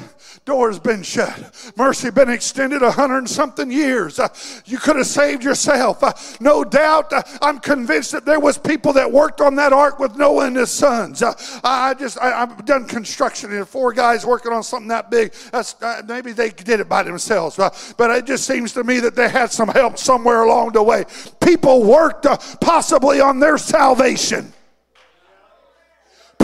[0.45, 1.73] door's been shut.
[1.75, 4.19] Mercy been extended a hundred and something years.
[4.19, 4.27] Uh,
[4.65, 6.03] you could have saved yourself.
[6.03, 9.99] Uh, no doubt, uh, I'm convinced that there was people that worked on that ark
[9.99, 11.23] with Noah and his sons.
[11.23, 11.33] Uh,
[11.63, 15.33] I just, I, have done construction and four guys working on something that big.
[15.51, 18.99] That's, uh, maybe they did it by themselves, uh, but it just seems to me
[18.99, 21.05] that they had some help somewhere along the way.
[21.43, 22.27] People worked
[22.61, 24.53] possibly on their salvation.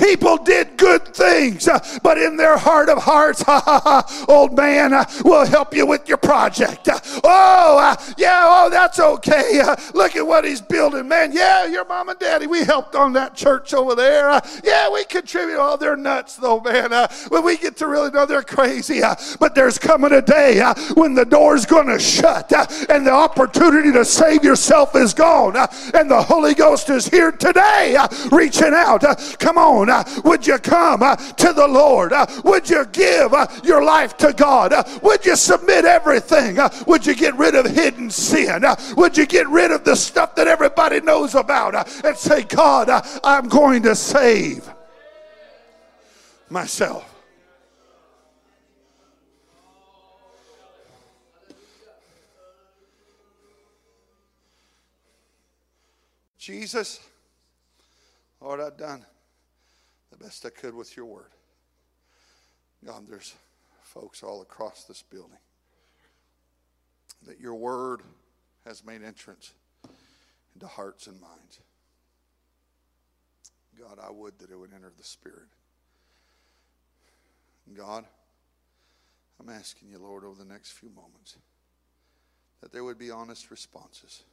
[0.01, 4.57] People did good things, uh, but in their heart of hearts, ha ha ha, old
[4.57, 6.89] man, uh, we'll help you with your project.
[6.89, 9.59] Uh, oh, uh, yeah, oh, that's okay.
[9.59, 11.31] Uh, look at what he's building, man.
[11.31, 14.41] Yeah, your mom and daddy, we helped on that church over there.
[14.63, 15.59] Yeah, we contribute.
[15.59, 16.89] Oh, they're nuts, though, man.
[17.29, 19.01] When we get to really know they're crazy,
[19.39, 20.61] but there's coming a day
[20.95, 22.51] when the door's going to shut
[22.89, 25.55] and the opportunity to save yourself is gone,
[25.93, 27.97] and the Holy Ghost is here today,
[28.31, 29.03] reaching out.
[29.37, 29.90] Come on.
[29.91, 32.13] Uh, would you come uh, to the Lord?
[32.13, 33.33] Uh, would you give
[33.63, 34.73] your life to God?
[35.03, 36.57] Would you submit everything?
[36.87, 38.63] Would you get rid of hidden sin?
[38.95, 41.75] Would you get rid of the stuff that everybody knows about
[42.05, 42.89] and say, God,
[43.23, 44.69] I'm going to save
[46.49, 47.07] myself?
[56.37, 56.99] Jesus,
[58.39, 59.05] Lord, I've done
[60.21, 61.31] best I could with your word.
[62.85, 63.35] God, there's
[63.81, 65.37] folks all across this building
[67.27, 68.01] that your word
[68.65, 69.53] has made entrance
[70.53, 71.59] into hearts and minds.
[73.79, 75.47] God, I would that it would enter the spirit.
[77.75, 78.05] God,
[79.39, 81.37] I'm asking you, Lord, over the next few moments,
[82.61, 84.23] that there would be honest responses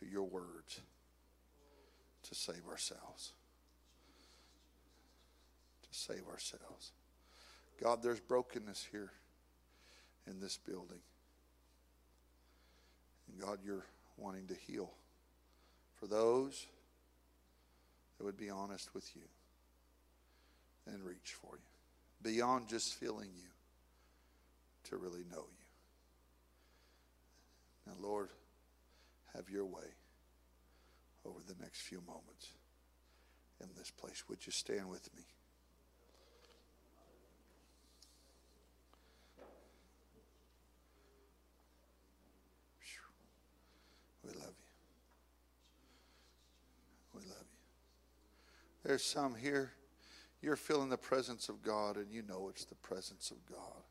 [0.00, 0.80] to your words
[2.24, 3.32] to save ourselves
[5.90, 6.92] to save ourselves.
[7.82, 9.10] God, there's brokenness here
[10.26, 11.00] in this building.
[13.28, 13.86] And God, you're
[14.16, 14.90] wanting to heal
[15.94, 16.66] for those
[18.16, 19.22] that would be honest with you
[20.86, 21.62] and reach for you
[22.22, 23.50] beyond just feeling you
[24.90, 25.66] to really know you.
[27.86, 28.30] Now, Lord,
[29.34, 29.86] have your way
[31.24, 32.48] over the next few moments
[33.60, 34.24] in this place.
[34.28, 35.22] Would you stand with me?
[48.88, 49.70] There's some here,
[50.40, 53.82] you're feeling the presence of God and you know it's the presence of God.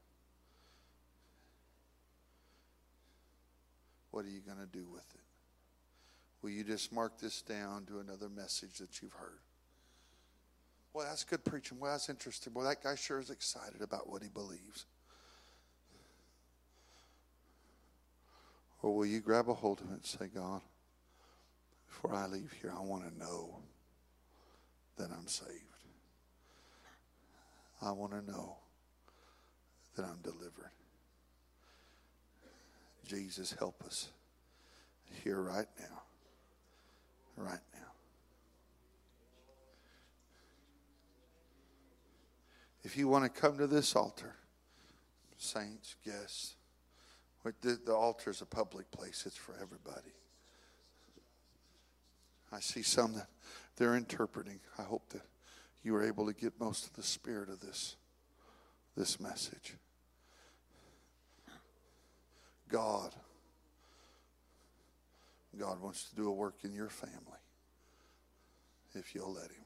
[4.10, 5.22] What are you going to do with it?
[6.42, 9.38] Will you just mark this down to another message that you've heard?
[10.94, 11.80] Well, that's good preaching.
[11.80, 12.54] Well, that's interesting.
[12.56, 14.88] Well, that guy sure is excited about what he believes.
[18.82, 20.62] Or will you grab a hold of it and say, God,
[21.88, 23.60] before I leave here, I want to know
[24.98, 25.52] that I'm saved.
[27.82, 28.58] I want to know
[29.96, 30.72] that I'm delivered.
[33.06, 34.10] Jesus, help us
[35.24, 36.02] here right now.
[37.38, 37.80] Right now.
[42.84, 44.36] If you want to come to this altar,
[45.38, 46.56] saints, guests,
[47.62, 50.12] the, the altar is a public place, it's for everybody.
[52.52, 53.28] I see some that
[53.78, 54.60] they're interpreting.
[54.78, 55.22] I hope that
[55.84, 57.96] you were able to get most of the spirit of this,
[58.96, 59.76] this message.
[62.70, 63.16] God,
[65.58, 67.40] God wants to do a work in your family
[68.94, 69.66] if you'll let Him.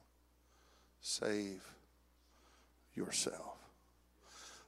[1.02, 1.64] Save
[2.94, 3.58] yourself.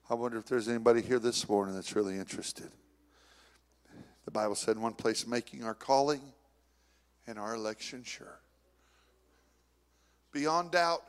[0.10, 2.72] I wonder if there's anybody here this morning that's really interested.
[4.26, 6.22] The Bible said in one place, making our calling
[7.28, 8.40] and our election sure.
[10.34, 11.04] Beyond doubt,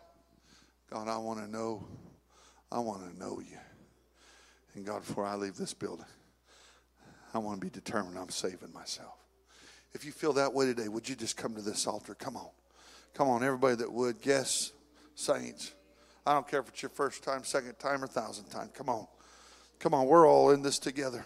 [0.91, 1.83] God, I want to know,
[2.71, 3.57] I want to know you.
[4.75, 6.05] And God, before I leave this building,
[7.33, 9.15] I want to be determined I'm saving myself.
[9.95, 12.15] If you feel that way today, would you just come to this altar?
[12.15, 12.49] Come on.
[13.15, 14.17] Come on, everybody that would.
[14.25, 14.73] Yes,
[15.15, 15.73] saints.
[16.27, 18.71] I don't care if it's your first time, second time, or thousand time.
[18.75, 19.07] Come on.
[19.79, 21.25] Come on, we're all in this together.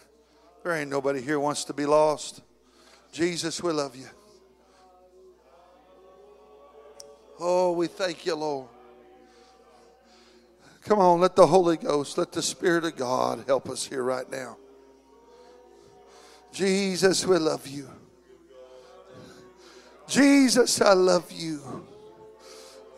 [0.62, 2.42] There ain't nobody here wants to be lost.
[3.12, 4.06] Jesus, we love you.
[7.40, 8.68] Oh, we thank you, Lord.
[10.82, 14.28] Come on, let the Holy Ghost, let the Spirit of God help us here right
[14.30, 14.56] now.
[16.50, 17.88] Jesus, we love you.
[20.08, 21.86] Jesus, I love you.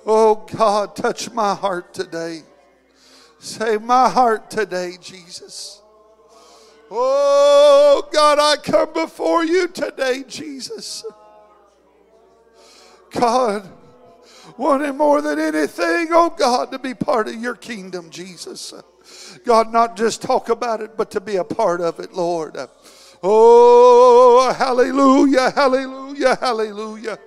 [0.07, 2.43] Oh God, touch my heart today.
[3.41, 5.83] Save my heart today, Jesus.
[6.91, 11.05] Oh God, I come before you today, Jesus.
[13.11, 13.69] God,
[14.61, 18.75] wanting more than anything, oh God, to be part of your kingdom, Jesus.
[19.43, 22.59] God, not just talk about it, but to be a part of it, Lord.
[23.23, 27.19] Oh, hallelujah, hallelujah, hallelujah.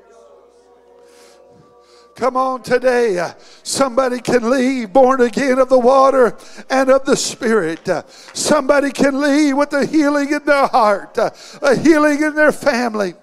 [2.16, 3.34] Come on today.
[3.64, 6.38] Somebody can leave born again of the water
[6.70, 7.90] and of the Spirit.
[8.34, 13.16] Somebody can leave with a healing in their heart, a healing in their family.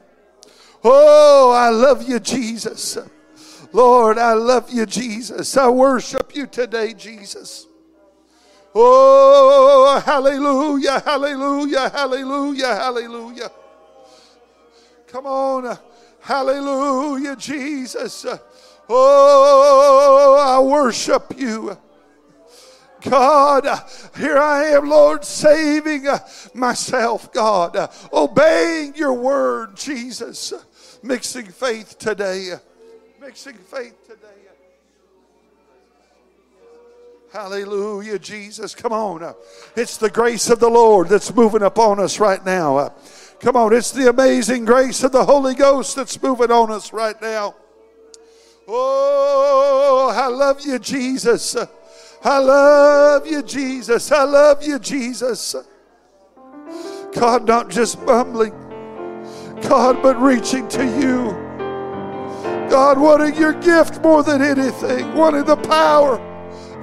[0.82, 2.98] Oh, I love you, Jesus.
[3.72, 5.56] Lord, I love you, Jesus.
[5.56, 7.66] I worship you today, Jesus.
[8.74, 13.50] Oh, hallelujah, hallelujah, hallelujah, hallelujah.
[15.08, 15.66] Come on.
[15.66, 15.76] Uh,
[16.20, 18.26] hallelujah, Jesus.
[18.88, 21.76] Oh, I worship you.
[23.02, 23.64] God,
[24.16, 26.18] here I am, Lord, saving uh,
[26.54, 30.52] myself, God, uh, obeying your word, Jesus,
[31.02, 32.52] mixing faith today,
[33.20, 34.26] mixing faith today.
[37.32, 38.74] Hallelujah, Jesus.
[38.74, 39.34] Come on.
[39.76, 42.92] It's the grace of the Lord that's moving upon us right now.
[43.38, 47.20] Come on, it's the amazing grace of the Holy Ghost that's moving on us right
[47.22, 47.54] now.
[48.66, 51.56] Oh, I love you, Jesus.
[52.22, 54.12] I love you, Jesus.
[54.12, 55.54] I love you, Jesus.
[57.12, 58.52] God, not just mumbling,
[59.62, 61.49] God, but reaching to you.
[62.70, 66.20] God, wanting your gift more than anything, wanting the power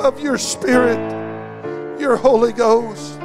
[0.01, 0.99] of your Spirit,
[1.97, 3.17] your Holy Ghost.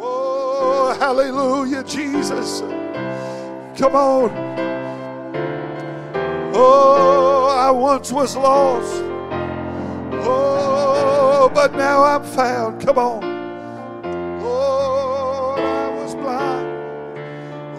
[0.00, 2.62] Oh, hallelujah, Jesus.
[3.78, 4.32] Come on.
[6.52, 9.00] Oh, I once was lost.
[10.26, 12.82] Oh, but now I'm found.
[12.84, 13.22] Come on.
[14.42, 16.66] Oh, I was blind.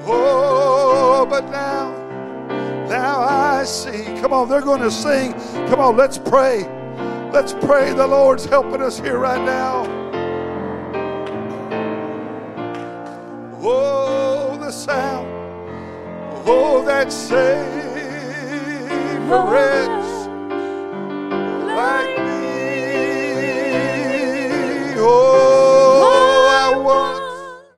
[0.08, 1.99] Oh, but now,
[2.90, 4.04] now I see.
[4.20, 5.34] Come on, they're going to sing.
[5.70, 6.64] Come on, let's pray.
[7.32, 7.94] Let's pray.
[7.94, 9.86] The Lord's helping us here right now.
[13.62, 15.28] Oh, the sound.
[16.46, 17.90] Oh, that saved
[19.32, 19.38] a
[21.76, 22.44] like me.
[24.98, 25.66] Oh.
[25.66, 25.69] oh.